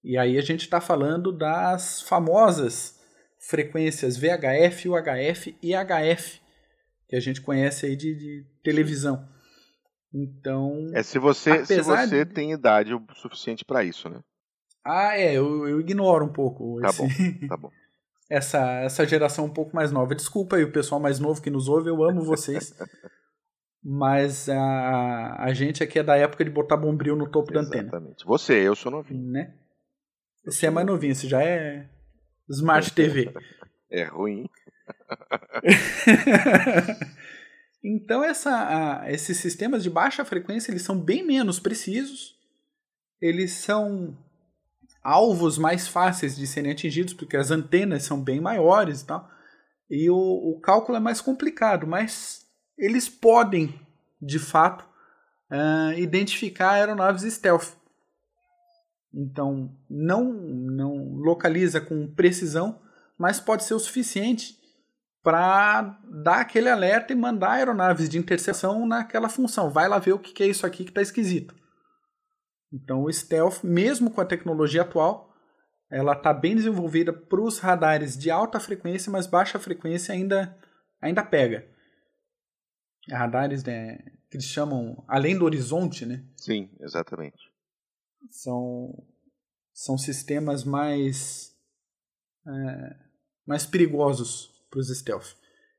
E 0.03 0.17
aí 0.17 0.37
a 0.37 0.41
gente 0.41 0.61
está 0.61 0.81
falando 0.81 1.31
das 1.31 2.01
famosas 2.01 2.99
frequências 3.37 4.17
VHF, 4.17 4.89
UHF 4.89 5.55
e 5.61 5.73
HF, 5.73 6.41
que 7.07 7.15
a 7.15 7.19
gente 7.19 7.41
conhece 7.41 7.85
aí 7.85 7.95
de, 7.95 8.15
de 8.15 8.45
televisão. 8.63 9.27
Então. 10.13 10.87
É 10.93 11.01
se 11.01 11.17
você, 11.17 11.65
se 11.65 11.81
você 11.81 12.25
de... 12.25 12.33
tem 12.33 12.51
idade 12.51 12.93
o 12.93 13.03
suficiente 13.15 13.65
para 13.65 13.83
isso, 13.83 14.09
né? 14.09 14.19
Ah, 14.85 15.17
é, 15.17 15.33
eu, 15.33 15.67
eu 15.67 15.79
ignoro 15.79 16.25
um 16.25 16.31
pouco. 16.33 16.79
Tá 16.81 16.89
esse... 16.89 17.01
bom, 17.01 17.07
tá 17.47 17.57
bom. 17.57 17.71
essa, 18.29 18.81
essa 18.81 19.07
geração 19.07 19.45
um 19.45 19.53
pouco 19.53 19.75
mais 19.75 19.91
nova. 19.91 20.13
Desculpa 20.13 20.57
aí 20.57 20.63
o 20.63 20.71
pessoal 20.71 21.01
mais 21.01 21.19
novo 21.19 21.41
que 21.41 21.49
nos 21.49 21.67
ouve, 21.67 21.89
eu 21.89 22.03
amo 22.03 22.21
vocês. 22.21 22.75
mas 23.83 24.47
a, 24.49 25.35
a 25.39 25.53
gente 25.53 25.83
aqui 25.83 25.99
é 25.99 26.03
da 26.03 26.15
época 26.15 26.45
de 26.45 26.51
botar 26.51 26.77
bombril 26.77 27.15
no 27.15 27.29
topo 27.29 27.51
Exatamente. 27.51 27.71
da 27.71 27.77
antena. 27.79 27.89
Exatamente. 27.89 28.25
Você, 28.25 28.53
eu 28.55 28.75
sou 28.75 28.91
novinho. 28.91 29.31
Né? 29.31 29.53
Você 30.45 30.67
é 30.67 30.69
mais 30.69 30.85
novinho, 30.85 31.15
você 31.15 31.27
já 31.27 31.41
é 31.41 31.89
Smart 32.49 32.91
TV. 32.93 33.33
É 33.95 34.05
ruim. 34.05 34.49
então 37.83 38.23
essa, 38.23 38.51
a, 39.01 39.11
esses 39.11 39.37
sistemas 39.37 39.83
de 39.83 39.89
baixa 39.89 40.25
frequência 40.25 40.71
eles 40.71 40.83
são 40.83 40.99
bem 40.99 41.25
menos 41.25 41.59
precisos. 41.59 42.37
Eles 43.21 43.51
são 43.51 44.17
alvos 45.03 45.57
mais 45.57 45.87
fáceis 45.87 46.35
de 46.35 46.47
serem 46.47 46.71
atingidos, 46.71 47.13
porque 47.13 47.37
as 47.37 47.51
antenas 47.51 48.03
são 48.03 48.21
bem 48.21 48.39
maiores 48.39 49.01
e 49.01 49.05
tal. 49.05 49.29
E 49.89 50.09
o, 50.09 50.15
o 50.15 50.59
cálculo 50.61 50.97
é 50.97 50.99
mais 50.99 51.21
complicado, 51.21 51.85
mas 51.85 52.45
eles 52.77 53.07
podem, 53.09 53.79
de 54.21 54.39
fato, 54.39 54.85
uh, 55.51 55.97
identificar 55.97 56.71
aeronaves 56.71 57.31
stealth. 57.33 57.73
Então, 59.13 59.71
não, 59.89 60.33
não 60.33 61.13
localiza 61.15 61.79
com 61.79 62.07
precisão, 62.07 62.81
mas 63.17 63.39
pode 63.39 63.63
ser 63.63 63.75
o 63.75 63.79
suficiente 63.79 64.57
para 65.23 65.97
dar 66.03 66.41
aquele 66.41 66.69
alerta 66.69 67.13
e 67.13 67.15
mandar 67.15 67.53
aeronaves 67.53 68.09
de 68.09 68.17
interseção 68.17 68.85
naquela 68.85 69.29
função. 69.29 69.69
Vai 69.69 69.87
lá 69.87 69.97
ver 69.97 70.11
o 70.11 70.19
que 70.19 70.43
é 70.43 70.47
isso 70.47 70.65
aqui 70.65 70.83
que 70.83 70.91
está 70.91 71.01
esquisito. 71.01 71.55
Então, 72.71 73.03
o 73.03 73.11
stealth, 73.11 73.63
mesmo 73.63 74.11
com 74.11 74.19
a 74.19 74.25
tecnologia 74.25 74.81
atual, 74.81 75.33
ela 75.89 76.11
está 76.13 76.33
bem 76.33 76.55
desenvolvida 76.55 77.13
para 77.13 77.39
os 77.39 77.59
radares 77.59 78.17
de 78.17 78.29
alta 78.29 78.59
frequência, 78.59 79.11
mas 79.11 79.25
baixa 79.25 79.57
frequência 79.57 80.13
ainda, 80.13 80.57
ainda 80.99 81.23
pega. 81.23 81.71
Radares 83.09 83.63
né, 83.63 83.99
que 84.29 84.37
eles 84.37 84.47
chamam 84.47 85.05
além 85.07 85.37
do 85.37 85.45
horizonte, 85.45 86.05
né? 86.05 86.25
Sim, 86.35 86.69
exatamente. 86.81 87.37
São, 88.29 88.91
são 89.71 89.97
sistemas 89.97 90.63
mais, 90.63 91.55
é, 92.45 92.95
mais 93.45 93.65
perigosos 93.65 94.52
para 94.73 94.79
os 94.79 94.89
stealth. 94.89 95.35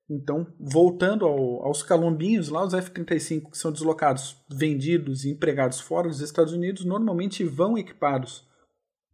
Então, 0.09 0.47
voltando 0.61 1.25
ao, 1.25 1.67
aos 1.67 1.83
calombinhos, 1.83 2.49
lá 2.49 2.65
os 2.65 2.75
F-35 2.75 3.51
que 3.51 3.59
são 3.59 3.73
deslocados, 3.73 4.37
vendidos 4.51 5.25
e 5.25 5.31
empregados 5.31 5.81
fora 5.81 6.09
dos 6.09 6.21
Estados 6.21 6.53
Unidos, 6.53 6.85
normalmente 6.85 7.43
vão 7.43 7.77
equipados 7.77 8.47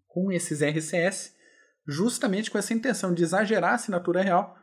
com 0.07 0.31
esses 0.31 0.61
RCS, 0.61 1.35
justamente 1.87 2.51
com 2.51 2.59
essa 2.59 2.75
intenção 2.75 3.15
de 3.15 3.23
exagerar 3.23 3.73
a 3.73 3.75
assinatura 3.75 4.21
real 4.21 4.57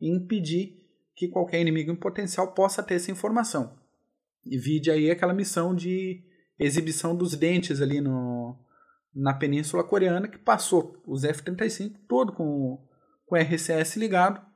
e 0.00 0.10
impedir 0.10 0.82
que 1.14 1.28
qualquer 1.28 1.60
inimigo 1.60 1.92
em 1.92 1.96
potencial 1.96 2.52
possa 2.54 2.82
ter 2.82 2.94
essa 2.94 3.10
informação. 3.10 3.78
E 4.44 4.58
vide 4.58 4.90
aí 4.90 5.10
aquela 5.10 5.34
missão 5.34 5.74
de 5.74 6.24
exibição 6.58 7.14
dos 7.14 7.36
dentes 7.36 7.80
ali 7.80 8.00
no, 8.00 8.58
na 9.14 9.34
Península 9.34 9.84
Coreana, 9.84 10.28
que 10.28 10.38
passou 10.38 11.00
os 11.06 11.24
F-35 11.24 11.92
todo 12.08 12.32
com, 12.32 12.82
com 13.26 13.36
o 13.36 13.38
RCS 13.38 13.96
ligado, 13.96 14.53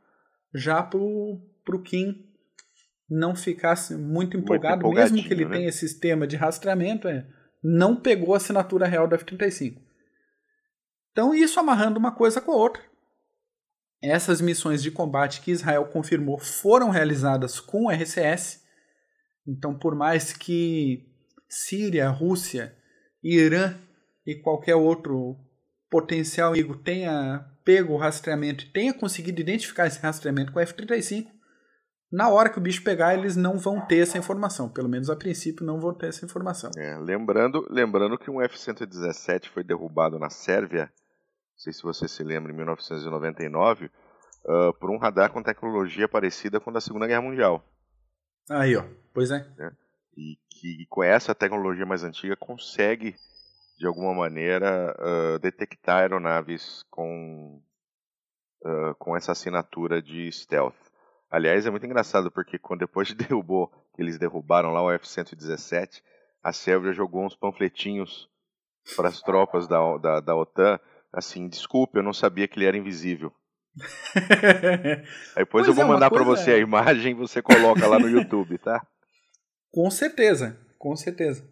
já 0.54 0.82
pro, 0.82 1.40
pro 1.64 1.82
Kim 1.82 2.24
não 3.08 3.34
ficasse 3.34 3.94
muito 3.94 4.36
empolgado, 4.36 4.82
muito 4.84 4.96
mesmo 4.96 5.22
que 5.22 5.32
ele 5.32 5.44
né? 5.44 5.56
tenha 5.56 5.68
esse 5.68 5.78
sistema 5.78 6.26
de 6.26 6.36
rastreamento, 6.36 7.08
é, 7.08 7.26
não 7.62 7.96
pegou 7.96 8.34
a 8.34 8.36
assinatura 8.36 8.86
real 8.86 9.08
do 9.08 9.14
F-35. 9.14 9.80
Então, 11.10 11.34
isso 11.34 11.58
amarrando 11.58 11.98
uma 11.98 12.12
coisa 12.12 12.40
com 12.40 12.52
a 12.52 12.56
outra. 12.56 12.82
Essas 14.00 14.40
missões 14.40 14.82
de 14.82 14.90
combate 14.90 15.40
que 15.40 15.50
Israel 15.50 15.86
confirmou 15.86 16.38
foram 16.38 16.90
realizadas 16.90 17.58
com 17.58 17.86
o 17.86 17.90
RCS. 17.90 18.62
Então, 19.46 19.76
por 19.76 19.96
mais 19.96 20.32
que 20.32 21.08
Síria, 21.48 22.08
Rússia, 22.08 22.76
Irã 23.22 23.74
e 24.24 24.36
qualquer 24.36 24.76
outro 24.76 25.36
potencial 25.90 26.52
amigo 26.52 26.76
tenha 26.76 27.44
pego 27.68 27.92
o 27.92 27.98
rastreamento 27.98 28.64
e 28.64 28.70
tenha 28.70 28.94
conseguido 28.94 29.42
identificar 29.42 29.86
esse 29.86 30.00
rastreamento 30.00 30.50
com 30.50 30.58
o 30.58 30.62
F-35, 30.62 31.26
na 32.10 32.30
hora 32.30 32.48
que 32.48 32.56
o 32.56 32.62
bicho 32.62 32.82
pegar, 32.82 33.12
eles 33.12 33.36
não 33.36 33.58
vão 33.58 33.78
ter 33.78 33.98
essa 33.98 34.16
informação. 34.16 34.70
Pelo 34.70 34.88
menos 34.88 35.10
a 35.10 35.16
princípio 35.16 35.66
não 35.66 35.78
vão 35.78 35.92
ter 35.92 36.06
essa 36.06 36.24
informação. 36.24 36.70
É, 36.78 36.96
lembrando, 36.96 37.66
lembrando 37.68 38.16
que 38.16 38.30
um 38.30 38.40
F-117 38.40 39.48
foi 39.48 39.62
derrubado 39.62 40.18
na 40.18 40.30
Sérvia, 40.30 40.84
não 40.84 41.58
sei 41.58 41.74
se 41.74 41.82
você 41.82 42.08
se 42.08 42.24
lembra, 42.24 42.50
em 42.50 42.56
1999, 42.56 43.84
uh, 43.84 44.72
por 44.80 44.88
um 44.88 44.96
radar 44.96 45.30
com 45.30 45.42
tecnologia 45.42 46.08
parecida 46.08 46.58
com 46.58 46.70
a 46.70 46.72
da 46.72 46.80
Segunda 46.80 47.06
Guerra 47.06 47.20
Mundial. 47.20 47.62
Aí, 48.48 48.74
ó. 48.76 48.84
Pois 49.12 49.30
é. 49.30 49.46
é. 49.58 49.70
E 50.16 50.38
que 50.48 50.86
com 50.88 51.04
essa 51.04 51.34
tecnologia 51.34 51.84
mais 51.84 52.02
antiga 52.02 52.34
consegue 52.34 53.14
de 53.78 53.86
alguma 53.86 54.12
maneira, 54.12 54.94
uh, 54.98 55.38
detectar 55.38 55.98
aeronaves 56.00 56.84
com, 56.90 57.62
uh, 58.64 58.94
com 58.98 59.16
essa 59.16 59.32
assinatura 59.32 60.02
de 60.02 60.30
stealth. 60.32 60.74
Aliás, 61.30 61.64
é 61.66 61.70
muito 61.70 61.86
engraçado 61.86 62.30
porque 62.30 62.58
quando 62.58 62.80
depois 62.80 63.08
de 63.08 63.14
derrubou, 63.14 63.68
que 63.94 64.02
eles 64.02 64.18
derrubaram 64.18 64.72
lá 64.72 64.82
o 64.82 64.90
F-117, 64.90 66.02
a 66.42 66.52
Sérvia 66.52 66.92
jogou 66.92 67.24
uns 67.24 67.36
panfletinhos 67.36 68.28
para 68.96 69.08
as 69.08 69.20
tropas 69.22 69.68
da, 69.68 69.96
da, 69.98 70.20
da 70.20 70.36
OTAN. 70.36 70.80
Assim, 71.12 71.48
desculpe, 71.48 71.98
eu 71.98 72.02
não 72.02 72.12
sabia 72.12 72.48
que 72.48 72.58
ele 72.58 72.66
era 72.66 72.76
invisível. 72.76 73.32
Aí 75.36 75.44
depois 75.44 75.66
Pois 75.66 75.68
eu 75.68 75.74
vou 75.74 75.84
é, 75.84 75.88
mandar 75.88 76.10
coisa- 76.10 76.24
você 76.24 76.52
a 76.52 76.58
imagem 76.58 77.12
e 77.12 77.14
você 77.14 77.40
coloca 77.40 77.86
lá 77.86 77.98
no 77.98 78.08
YouTube, 78.10 78.58
tá? 78.58 78.84
Com 79.70 79.88
certeza, 79.90 80.58
com 80.78 80.96
certeza. 80.96 81.48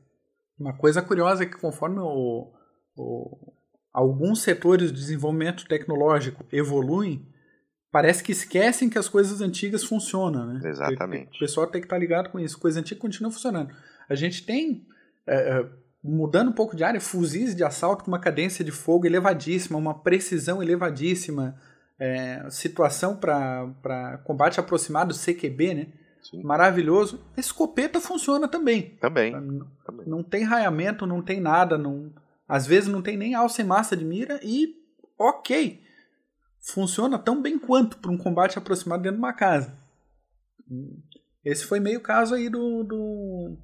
Uma 0.59 0.77
coisa 0.77 1.03
curiosa 1.03 1.43
é 1.43 1.47
que 1.47 1.59
conforme 1.59 1.99
o, 2.01 2.53
o- 2.97 3.53
alguns 3.93 4.43
setores 4.43 4.91
de 4.93 4.99
desenvolvimento 4.99 5.67
tecnológico 5.67 6.45
evoluem, 6.53 7.27
parece 7.91 8.23
que 8.23 8.33
esquecem 8.33 8.89
que 8.91 8.99
as 8.99 9.09
coisas 9.09 9.41
antigas 9.41 9.85
funcionam, 9.85 10.47
né? 10.47 10.61
Exatamente. 10.69 11.37
O 11.37 11.39
pessoal 11.41 11.67
tem 11.67 11.81
que 11.81 11.87
estar 11.87 11.99
ligado 11.99 12.31
com 12.31 12.39
isso. 12.39 12.59
Coisa 12.59 12.81
antiga 12.81 13.01
continua 13.01 13.31
funcionando. 13.31 13.71
A 14.09 14.15
gente 14.15 14.45
tem, 14.45 14.87
é, 15.27 15.59
é, 15.61 15.71
mudando 16.03 16.49
um 16.51 16.55
pouco 16.55 16.77
de 16.77 16.85
área, 16.85 17.01
fuzis 17.01 17.55
de 17.55 17.65
assalto 17.65 18.05
com 18.05 18.11
uma 18.11 18.21
cadência 18.21 18.65
de 18.65 18.71
fogo 18.71 19.07
elevadíssima, 19.07 19.79
uma 19.79 20.03
precisão 20.03 20.63
elevadíssima, 20.63 21.59
é, 21.99 22.47
situação 22.51 23.17
para 23.17 24.21
combate 24.25 24.61
aproximado, 24.61 25.15
CQB, 25.15 25.75
né? 25.75 25.87
Sim. 26.31 26.43
Maravilhoso. 26.43 27.21
A 27.37 27.41
escopeta 27.41 28.01
funciona 28.01 28.49
também. 28.49 28.97
Também. 29.01 29.33
Não, 29.33 29.67
também. 29.85 30.07
não 30.09 30.23
tem 30.23 30.45
raiamento, 30.45 31.07
não 31.07 31.23
tem 31.23 31.41
nada, 31.41 31.79
não, 31.79 32.13
às 32.49 32.67
vezes 32.67 32.89
não 32.89 33.03
tem 33.03 33.17
nem 33.17 33.35
alça 33.35 33.61
e 33.61 33.65
massa 33.65 33.97
de 33.97 34.05
mira 34.05 34.41
e 34.43 34.75
ok. 35.19 35.81
Funciona 36.61 37.19
tão 37.19 37.41
bem 37.41 37.59
quanto 37.59 37.99
para 37.99 38.11
um 38.11 38.19
combate 38.19 38.59
aproximado 38.59 39.03
dentro 39.03 39.17
de 39.17 39.23
uma 39.23 39.33
casa. 39.33 39.77
Esse 41.45 41.65
foi 41.65 41.79
meio 41.79 42.01
caso 42.01 42.35
aí 42.35 42.49
do. 42.49 42.83
do, 42.83 43.57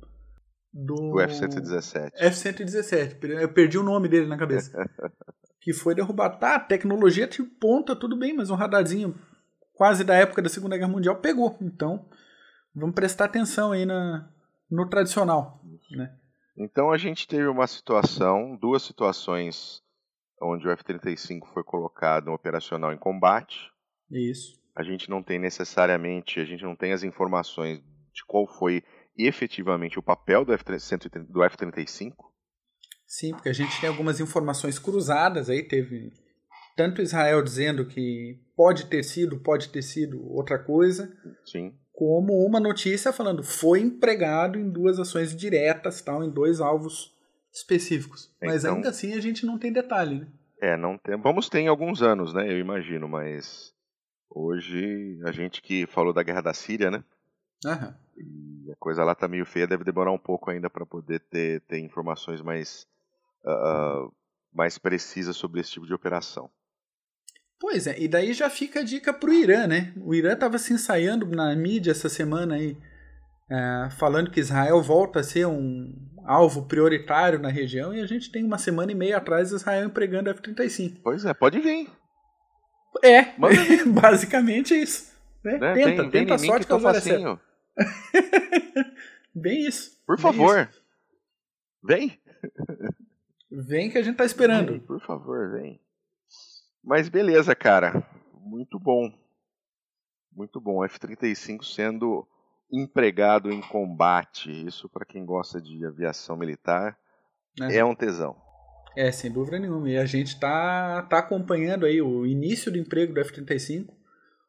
do 0.72 1.14
O 1.14 1.20
F-117. 1.20 2.12
F-117. 2.14 3.24
Eu 3.40 3.52
perdi 3.52 3.76
o 3.76 3.82
nome 3.82 4.08
dele 4.08 4.26
na 4.26 4.38
cabeça. 4.38 4.70
que 5.60 5.72
foi 5.72 5.94
derrubado. 5.94 6.38
Tá, 6.38 6.60
tecnologia 6.60 7.26
de 7.26 7.42
ponta, 7.42 7.96
tudo 7.96 8.16
bem, 8.16 8.34
mas 8.34 8.50
um 8.50 8.54
radarzinho 8.54 9.16
quase 9.74 10.04
da 10.04 10.14
época 10.14 10.42
da 10.42 10.48
Segunda 10.48 10.76
Guerra 10.76 10.90
Mundial 10.90 11.16
pegou. 11.16 11.56
Então, 11.60 12.04
vamos 12.74 12.94
prestar 12.94 13.26
atenção 13.26 13.72
aí 13.72 13.84
na, 13.84 14.30
no 14.70 14.88
tradicional. 14.88 15.60
Né? 15.90 16.14
Então 16.56 16.90
a 16.90 16.98
gente 16.98 17.26
teve 17.26 17.46
uma 17.46 17.66
situação, 17.66 18.56
duas 18.56 18.82
situações 18.82 19.82
onde 20.40 20.66
o 20.66 20.70
F-35 20.70 21.46
foi 21.52 21.62
colocado 21.62 22.26
no 22.26 22.34
operacional 22.34 22.92
em 22.92 22.98
combate. 22.98 23.70
Isso. 24.10 24.60
A 24.74 24.82
gente 24.82 25.08
não 25.08 25.22
tem 25.22 25.38
necessariamente, 25.38 26.40
a 26.40 26.44
gente 26.44 26.64
não 26.64 26.74
tem 26.74 26.92
as 26.92 27.02
informações 27.02 27.78
de 28.12 28.24
qual 28.26 28.46
foi 28.46 28.82
efetivamente 29.16 29.98
o 29.98 30.02
papel 30.02 30.44
do 30.44 30.52
F-130 30.52 31.26
do 31.28 31.42
F-35. 31.44 32.14
Sim, 33.06 33.32
porque 33.32 33.50
a 33.50 33.52
gente 33.52 33.78
tem 33.78 33.88
algumas 33.88 34.20
informações 34.20 34.78
cruzadas 34.78 35.50
aí, 35.50 35.62
teve 35.62 36.10
tanto 36.74 37.02
Israel 37.02 37.42
dizendo 37.42 37.86
que 37.86 38.40
pode 38.56 38.86
ter 38.86 39.02
sido, 39.02 39.38
pode 39.40 39.68
ter 39.68 39.82
sido 39.82 40.26
outra 40.32 40.58
coisa, 40.58 41.14
Sim. 41.44 41.78
Como 42.02 42.44
uma 42.44 42.58
notícia 42.58 43.12
falando 43.12 43.44
foi 43.44 43.80
empregado 43.80 44.58
em 44.58 44.68
duas 44.68 44.98
ações 44.98 45.36
diretas, 45.36 46.00
tal, 46.02 46.24
em 46.24 46.28
dois 46.30 46.60
alvos 46.60 47.16
específicos. 47.52 48.28
Mas 48.42 48.64
Então- 48.64 48.74
ainda 48.76 48.88
assim 48.88 49.14
a 49.14 49.20
gente 49.20 49.46
não 49.46 49.56
tem 49.56 49.72
detalhe, 49.72 50.18
né? 50.20 50.26
É, 50.60 50.76
não 50.76 50.98
tem. 50.98 51.16
Vamos 51.16 51.48
ter 51.48 51.60
em 51.60 51.68
alguns 51.68 52.02
anos, 52.02 52.34
né? 52.34 52.50
Eu 52.50 52.58
imagino, 52.58 53.08
mas 53.08 53.72
hoje 54.28 55.20
a 55.24 55.30
gente 55.30 55.62
que 55.62 55.86
falou 55.86 56.12
da 56.12 56.24
guerra 56.24 56.40
da 56.40 56.52
Síria, 56.52 56.90
né? 56.90 57.04
Aham. 57.64 57.96
E 58.16 58.70
a 58.72 58.76
coisa 58.76 59.04
lá 59.04 59.14
tá 59.14 59.28
meio 59.28 59.46
feia, 59.46 59.66
deve 59.68 59.84
demorar 59.84 60.10
um 60.10 60.18
pouco 60.18 60.50
ainda 60.50 60.68
para 60.68 60.84
poder 60.84 61.20
ter, 61.30 61.60
ter 61.62 61.78
informações 61.78 62.42
mais 62.42 62.84
ah, 63.46 64.08
mais 64.52 64.76
precisas 64.76 65.36
sobre 65.36 65.60
esse 65.60 65.70
tipo 65.70 65.86
de 65.86 65.94
operação. 65.94 66.50
Pois 67.62 67.86
é, 67.86 67.94
e 67.96 68.08
daí 68.08 68.32
já 68.32 68.50
fica 68.50 68.80
a 68.80 68.82
dica 68.82 69.12
pro 69.12 69.32
Irã, 69.32 69.68
né? 69.68 69.92
O 69.96 70.12
Irã 70.12 70.32
estava 70.32 70.58
se 70.58 70.72
ensaiando 70.72 71.24
na 71.28 71.54
mídia 71.54 71.92
essa 71.92 72.08
semana 72.08 72.56
aí, 72.56 72.76
é, 73.48 73.88
falando 74.00 74.32
que 74.32 74.40
Israel 74.40 74.82
volta 74.82 75.20
a 75.20 75.22
ser 75.22 75.46
um 75.46 75.94
alvo 76.26 76.66
prioritário 76.66 77.38
na 77.38 77.48
região, 77.48 77.94
e 77.94 78.00
a 78.00 78.06
gente 78.06 78.32
tem 78.32 78.42
uma 78.42 78.58
semana 78.58 78.90
e 78.90 78.96
meia 78.96 79.18
atrás 79.18 79.52
Israel 79.52 79.86
empregando 79.86 80.28
F-35. 80.30 81.02
Pois 81.04 81.24
é, 81.24 81.32
pode 81.32 81.60
vir. 81.60 81.88
É, 83.00 83.26
basicamente 83.86 84.74
isso. 84.74 85.12
né? 85.44 85.56
Né? 85.56 85.74
Tenta, 85.74 85.86
vem, 85.86 85.96
vem 85.96 86.10
tenta 86.10 86.34
a 86.34 86.38
sorte 86.38 86.66
que 86.66 86.72
tá 86.72 86.80
certa. 86.80 87.00
facinho. 87.00 87.40
Bem 89.32 89.68
isso. 89.68 90.02
Por 90.04 90.16
bem 90.16 90.22
favor. 90.22 90.68
Vem. 91.84 92.06
isso. 92.06 92.18
Vem 93.68 93.88
que 93.88 93.98
a 93.98 94.02
gente 94.02 94.16
tá 94.16 94.24
esperando. 94.24 94.72
Vem, 94.72 94.80
por 94.80 95.00
favor, 95.00 95.52
vem. 95.52 95.80
Mas 96.82 97.08
beleza, 97.08 97.54
cara. 97.54 98.02
Muito 98.40 98.78
bom. 98.78 99.12
Muito 100.34 100.60
bom. 100.60 100.84
F-35 100.84 101.64
sendo 101.64 102.26
empregado 102.72 103.50
em 103.52 103.60
combate. 103.60 104.50
Isso 104.66 104.88
para 104.88 105.04
quem 105.04 105.24
gosta 105.24 105.60
de 105.60 105.84
aviação 105.84 106.36
militar 106.36 106.96
né? 107.58 107.76
é 107.76 107.84
um 107.84 107.94
tesão. 107.94 108.36
É, 108.96 109.10
sem 109.10 109.30
dúvida 109.30 109.58
nenhuma. 109.58 109.88
E 109.88 109.96
a 109.96 110.04
gente 110.04 110.38
tá, 110.38 111.02
tá 111.08 111.18
acompanhando 111.18 111.86
aí 111.86 112.00
o 112.02 112.26
início 112.26 112.70
do 112.70 112.78
emprego 112.78 113.14
do 113.14 113.20
F-35. 113.20 113.88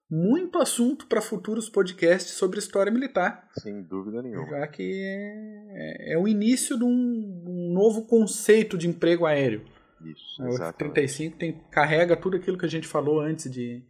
Muito 0.09 0.59
assunto 0.59 1.07
para 1.07 1.21
futuros 1.21 1.69
podcasts 1.69 2.33
sobre 2.33 2.59
história 2.59 2.91
militar, 2.91 3.47
Sem 3.57 3.81
dúvida 3.81 4.21
nenhuma. 4.21 4.47
já 4.47 4.67
que 4.67 5.01
é, 5.03 6.13
é 6.13 6.17
o 6.19 6.27
início 6.27 6.77
de 6.77 6.83
um, 6.83 7.43
um 7.47 7.73
novo 7.73 8.05
conceito 8.05 8.77
de 8.77 8.87
emprego 8.87 9.25
aéreo. 9.25 9.65
Isso, 10.03 10.43
O 10.43 10.47
exatamente. 10.47 10.99
F-35 10.99 11.37
tem, 11.37 11.53
carrega 11.71 12.15
tudo 12.17 12.37
aquilo 12.37 12.57
que 12.57 12.65
a 12.65 12.69
gente 12.69 12.87
falou 12.87 13.19
antes 13.21 13.49
de, 13.51 13.83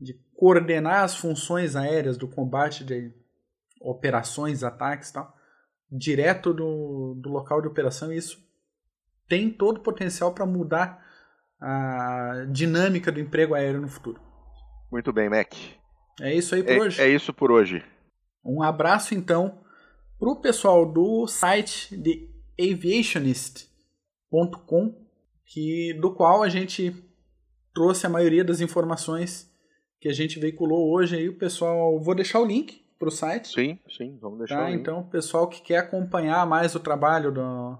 de 0.00 0.14
coordenar 0.34 1.04
as 1.04 1.16
funções 1.16 1.74
aéreas 1.76 2.16
do 2.16 2.28
combate 2.28 2.84
de 2.84 3.12
operações, 3.80 4.62
ataques 4.62 5.10
e 5.10 5.14
tal, 5.14 5.34
direto 5.90 6.52
do, 6.54 7.14
do 7.16 7.28
local 7.28 7.60
de 7.62 7.68
operação. 7.68 8.12
E 8.12 8.16
isso 8.16 8.44
tem 9.28 9.50
todo 9.50 9.78
o 9.78 9.82
potencial 9.82 10.32
para 10.32 10.46
mudar 10.46 11.04
a 11.60 12.44
dinâmica 12.50 13.10
do 13.10 13.20
emprego 13.20 13.54
aéreo 13.54 13.80
no 13.80 13.88
futuro. 13.88 14.20
Muito 14.90 15.12
bem, 15.12 15.28
Mac. 15.28 15.52
É 16.20 16.34
isso 16.34 16.54
aí 16.54 16.62
por 16.62 16.72
É, 16.72 16.80
hoje. 16.80 17.02
é 17.02 17.08
isso 17.08 17.32
por 17.32 17.50
hoje. 17.50 17.84
Um 18.44 18.62
abraço 18.62 19.14
então 19.14 19.60
para 20.18 20.28
o 20.30 20.40
pessoal 20.40 20.90
do 20.90 21.26
site 21.26 21.96
de 21.96 22.30
aviationist.com, 22.58 25.05
que 25.46 25.94
do 25.94 26.12
qual 26.14 26.42
a 26.42 26.48
gente 26.48 26.94
trouxe 27.74 28.06
a 28.06 28.10
maioria 28.10 28.44
das 28.44 28.60
informações 28.60 29.50
que 30.00 30.08
a 30.08 30.12
gente 30.12 30.38
veiculou 30.38 30.92
hoje 30.92 31.16
aí. 31.16 31.28
O 31.28 31.38
pessoal, 31.38 31.98
vou 32.00 32.14
deixar 32.14 32.40
o 32.40 32.44
link 32.46 32.84
para 32.98 33.08
o 33.08 33.12
site. 33.12 33.48
Sim, 33.48 33.78
sim, 33.96 34.18
vamos 34.20 34.38
deixar 34.38 34.56
Tá, 34.56 34.64
o 34.66 34.68
link. 34.70 34.80
então, 34.80 35.00
o 35.00 35.08
pessoal 35.10 35.48
que 35.48 35.60
quer 35.62 35.78
acompanhar 35.78 36.46
mais 36.46 36.74
o 36.74 36.80
trabalho 36.80 37.30
do, 37.32 37.78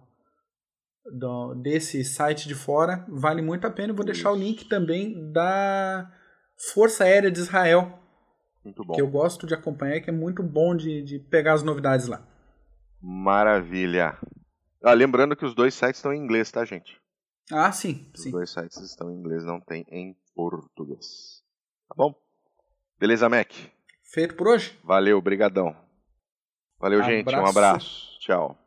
do- 1.12 1.54
desse 1.54 2.04
site 2.04 2.46
de 2.48 2.54
fora, 2.54 3.04
vale 3.08 3.42
muito 3.42 3.66
a 3.66 3.70
pena. 3.70 3.92
Eu 3.92 3.96
vou 3.96 4.04
deixar 4.04 4.30
o 4.30 4.34
Isso. 4.36 4.44
link 4.44 4.64
também 4.68 5.32
da 5.32 6.10
Força 6.72 7.04
Aérea 7.04 7.30
de 7.30 7.38
Israel, 7.38 7.98
Muito 8.64 8.84
bom. 8.84 8.94
que 8.94 9.00
eu 9.00 9.08
gosto 9.08 9.46
de 9.46 9.54
acompanhar, 9.54 10.00
que 10.00 10.10
é 10.10 10.12
muito 10.12 10.42
bom 10.42 10.74
de, 10.76 11.02
de 11.02 11.18
pegar 11.18 11.54
as 11.54 11.62
novidades 11.62 12.06
lá. 12.06 12.26
Maravilha. 13.02 14.16
Ah, 14.82 14.92
lembrando 14.92 15.36
que 15.36 15.44
os 15.44 15.54
dois 15.54 15.74
sites 15.74 15.96
estão 15.98 16.12
em 16.12 16.22
inglês, 16.22 16.50
tá, 16.50 16.64
gente? 16.64 17.00
Ah, 17.52 17.70
sim, 17.72 18.10
Os 18.14 18.22
sim. 18.22 18.30
dois 18.30 18.50
sites 18.50 18.78
estão 18.80 19.10
em 19.10 19.14
inglês, 19.16 19.44
não 19.44 19.60
tem 19.60 19.84
em 19.88 20.16
português. 20.34 21.42
Tá 21.88 21.94
bom? 21.96 22.14
Beleza, 22.98 23.28
Mac? 23.28 23.50
Feito 24.02 24.34
por 24.34 24.48
hoje? 24.48 24.78
Valeu, 24.82 25.20
brigadão. 25.20 25.76
Valeu, 26.78 27.02
gente. 27.02 27.26
Um 27.28 27.46
Abraço. 27.46 27.50
abraço. 27.58 28.18
Tchau. 28.20 28.58